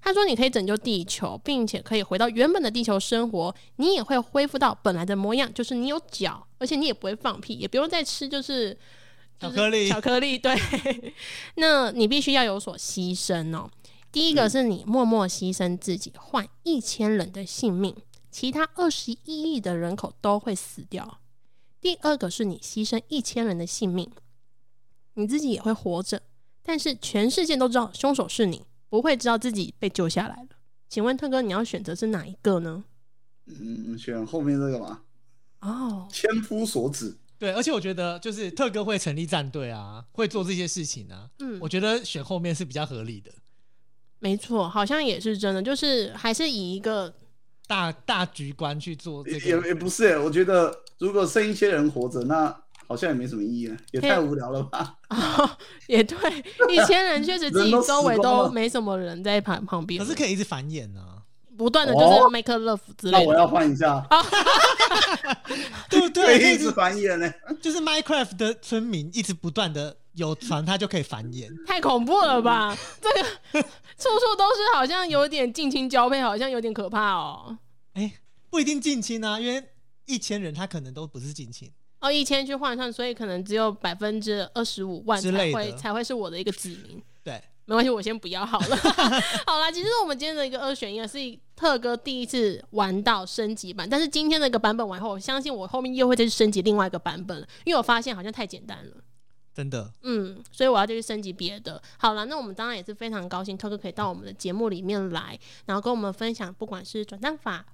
[0.00, 8.76] 他说你可以拯救地球，并且可以回到原本的地球生活，你也会恢复到本来的模样，就是你有脚，而且你也不会放屁，也不用再吃就是。
[9.40, 10.54] 巧克力巧克力，对。
[11.56, 13.68] 那你必须要有所牺牲哦。
[14.12, 17.94] 第一个是你默默牺牲自己，换一千人的性命，
[18.30, 21.18] 其他二十一亿的人口都会死掉。
[21.80, 24.08] 第二个是你牺牲一千人的性命，
[25.14, 26.22] 你自己也会活着，
[26.62, 30.48] 但是全世界都知道凶手是你，不会知道自己被救下来了。
[30.88, 32.84] 请问特哥，你要选择是哪一个呢？
[33.46, 35.02] 嗯，选后面这个吧，
[35.60, 37.16] 哦，千夫所指。
[37.36, 41.28] 对，而且我觉得就是特哥会成立战队啊，会做这些事情啊。
[41.40, 43.30] 嗯我觉得选后面是比较合理的，
[44.20, 47.12] 没错，好像也是真的，就是还是以一个
[47.66, 49.48] 大大局观去做这也个。
[49.48, 54.96] 也也不是耶，我觉得如果剩一些人活着，那好像也没什么意义了，也太无聊了吧？
[55.10, 55.50] 哦，
[55.88, 56.16] 也对，
[56.70, 61.22] 一千人确实自己周围都没什么人在旁旁边，可是可以一直繁衍啊，
[61.56, 63.18] 不断的就是哦 make love 之类的。
[63.18, 64.06] 那我要换一下，
[65.88, 66.24] 对不 对？
[66.24, 67.32] 可可以一直以一直繁衍呢。
[67.60, 71.48] 就是 Minecraft 的村民一直不断的有船，它就可以繁衍。
[71.66, 72.76] 太恐怖了吧！
[73.00, 73.22] 这个
[73.96, 77.56] 处处都是好像有点近亲交配，好像有点可怕哦。
[77.94, 78.12] 哎、
[78.50, 79.62] 不一定近亲啊，因为
[80.06, 81.70] 一千人他可能都不是近亲。
[82.04, 87.02] 哦，一千去换算，所以可能只有百分之二十五万才会才会是我的一个子民。
[87.24, 88.76] 对，没关系，我先不要好了。
[89.46, 91.18] 好啦，其实我们今天的一个二选一啊是
[91.56, 98.96] 特哥第一次玩到升级版，但是今天的一个版本完后，我相信我后面又会再去升级另外一个版本了，因为我发现好像太简单了。
[99.54, 101.80] 真的，嗯，所以我要再去升级别的。
[101.96, 107.64] 好了，那我们当然也是非常高兴，特哥可以到我们的节目里面来，然后跟我们分享，不管是转账法，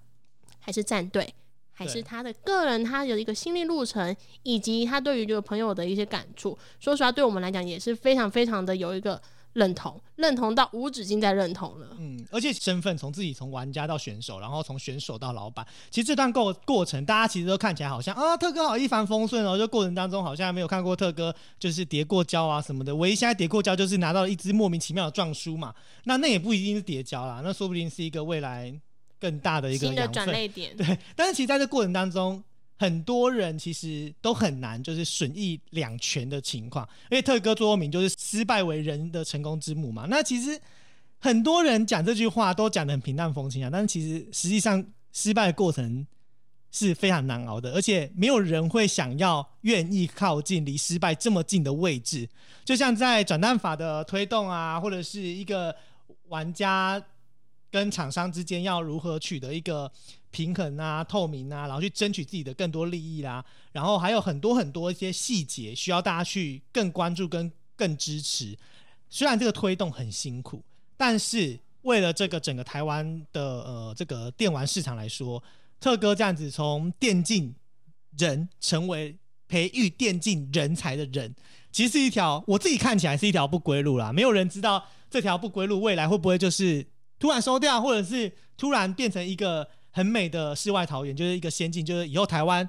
[0.61, 1.35] 还是战队，
[1.81, 6.57] 还是他的个人他有一个心理路程，以及他对于这个朋友的一些感触。
[6.79, 9.21] 说实话，对我们来讲也是非常非常的有一个
[9.55, 11.97] 认同，认同到无止境在认同了。
[11.99, 25.75] 嗯，而且身份从自己从玩家到选手，然后从选手到老板，其实这段过过程，大家其实都看起来好像啊，特哥好一帆风顺哦，就过程当中好像没有看过特哥就是叠过胶啊什么的，唯一现在叠过胶就是拿到了一支莫名其妙的撞书嘛，
[26.05, 28.73] 那那也不一定是叠胶啦，那说不定是一个未来
[29.21, 30.09] 更大的一个。
[30.09, 32.43] 转类点，对，但是其实在这过程当中，
[32.79, 36.89] 很多人其实都很难就是损益两全的情况。
[37.11, 40.07] 因为特哥座右铭就是“失败为人的成功之母”嘛。
[40.09, 40.59] 那其实
[41.19, 44.83] 很多人讲这句话都讲的很平淡风轻啊，但是其实实际上
[45.13, 46.07] 失败的过程
[46.73, 52.29] 是非常难熬的，而且没有人会想要愿意靠近离失败这么近的位置。
[52.65, 55.75] 就像在转蛋法的推动啊，或者是一个
[56.29, 57.03] 玩家
[57.71, 59.91] 跟厂商之间要如何取得一个
[60.31, 68.57] 平衡啊、透明啊，然后去争取自己的更多利益啦，然后还有很多很多一些细节需要大家去更关注跟更支持。
[69.09, 70.63] 虽然这个推动很辛苦，
[70.97, 75.43] 但是为了这个整个台湾的呃这个电玩市场来说，
[75.81, 77.55] 特哥这样子从电竞
[78.19, 79.17] 人成为
[79.49, 81.35] 培育电竞人才的人，
[81.73, 84.13] 其实是一条我自己看起来是一条不归路啦。
[84.13, 86.87] 没有人知道这条不归路未来会不会就是
[87.21, 92.69] 突然收掉，或者是突然变成一个很美的世外桃源，就是一个先进，就是以后台湾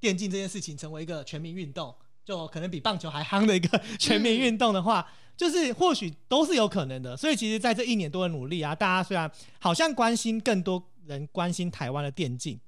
[0.00, 1.94] 电竞这件事情成为一个全民运动，
[2.24, 5.06] 就可能比棒球还夯的一个全民运动的话，
[5.36, 7.16] 就是或许都是有可能的。
[7.16, 12.58] 所以其实，在这一年多的努力啊，大家虽然好像关心更多人关心台湾的电竞，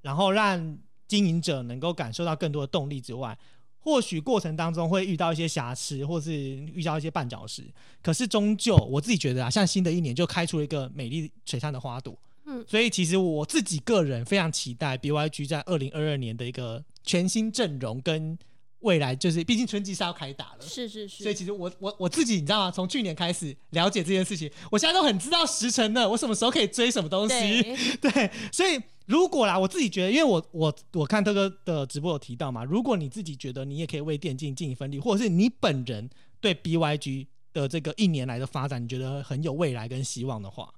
[0.00, 3.36] 然后让经营者能够感受到更多的动力之外，
[3.82, 7.64] 或许过程当中会遇到一些瑕疵，或是遇到一些绊脚石。
[8.00, 12.16] 可是终究，我自己觉得啊，像新的一年就开出了一个美丽璀璨的花朵。
[12.44, 18.36] 嗯所以其实我自己个人非常期待 BYG 在二零二二年的一个全新阵容跟
[18.80, 20.58] 未来，就是毕竟春季是要开打了。
[20.60, 22.70] 是是是所以，其实我我我自己你知道吗？
[22.70, 27.62] 从去年开始了解这件事情，我现在都很知道时辰了，我什么时候可以追什么东西。
[28.00, 28.76] 对， 对，所以
[29.06, 36.08] 如果啦，我自己觉得，因为我我我看特哥的直播有提到嘛，如果你自己觉得你也可以为电竞尽一份力，或者是你本人
[36.40, 40.72] 对 BYG 的这个一年来的发展，你觉得很有未来跟希望的话，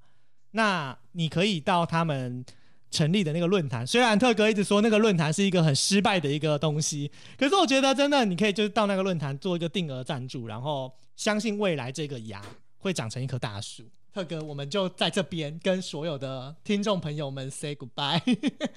[0.53, 2.45] 那你可以到他们。
[2.91, 12.41] 成立的那个论坛，虽然特哥一直说那个论坛是一个很失败的一个东西，可是我觉得真的你可以就是到那个论坛做一个定额赞助，然后相信未来这个芽
[12.79, 13.83] 会长成一棵大树。
[14.15, 18.21] 特哥，我们就在这边跟所有的听众朋友们 say goodbye，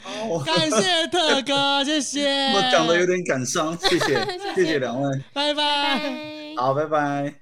[0.01, 2.47] 好，感谢特哥，谢谢。
[2.57, 5.99] 我讲的有点感伤，谢谢 谢谢两位，拜拜。
[5.99, 6.55] 拜。
[6.57, 7.35] 好，拜拜。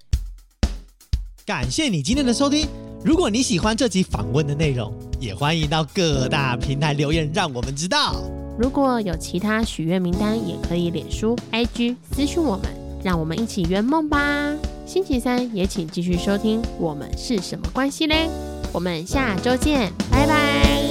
[1.46, 2.68] 感谢你今天的收听。
[3.02, 8.22] 如果你喜欢这集访问的内容，也欢迎到各大平台留言，让我们知道。
[8.60, 12.66] 如果有其他许愿名单，也可以脸书、IG 私讯我们，
[13.02, 14.54] 让我们一起圆梦吧。
[14.86, 18.28] 星期三也请继续收听《我们是什么关系嘞》，
[18.72, 20.85] 我们下周见，拜拜。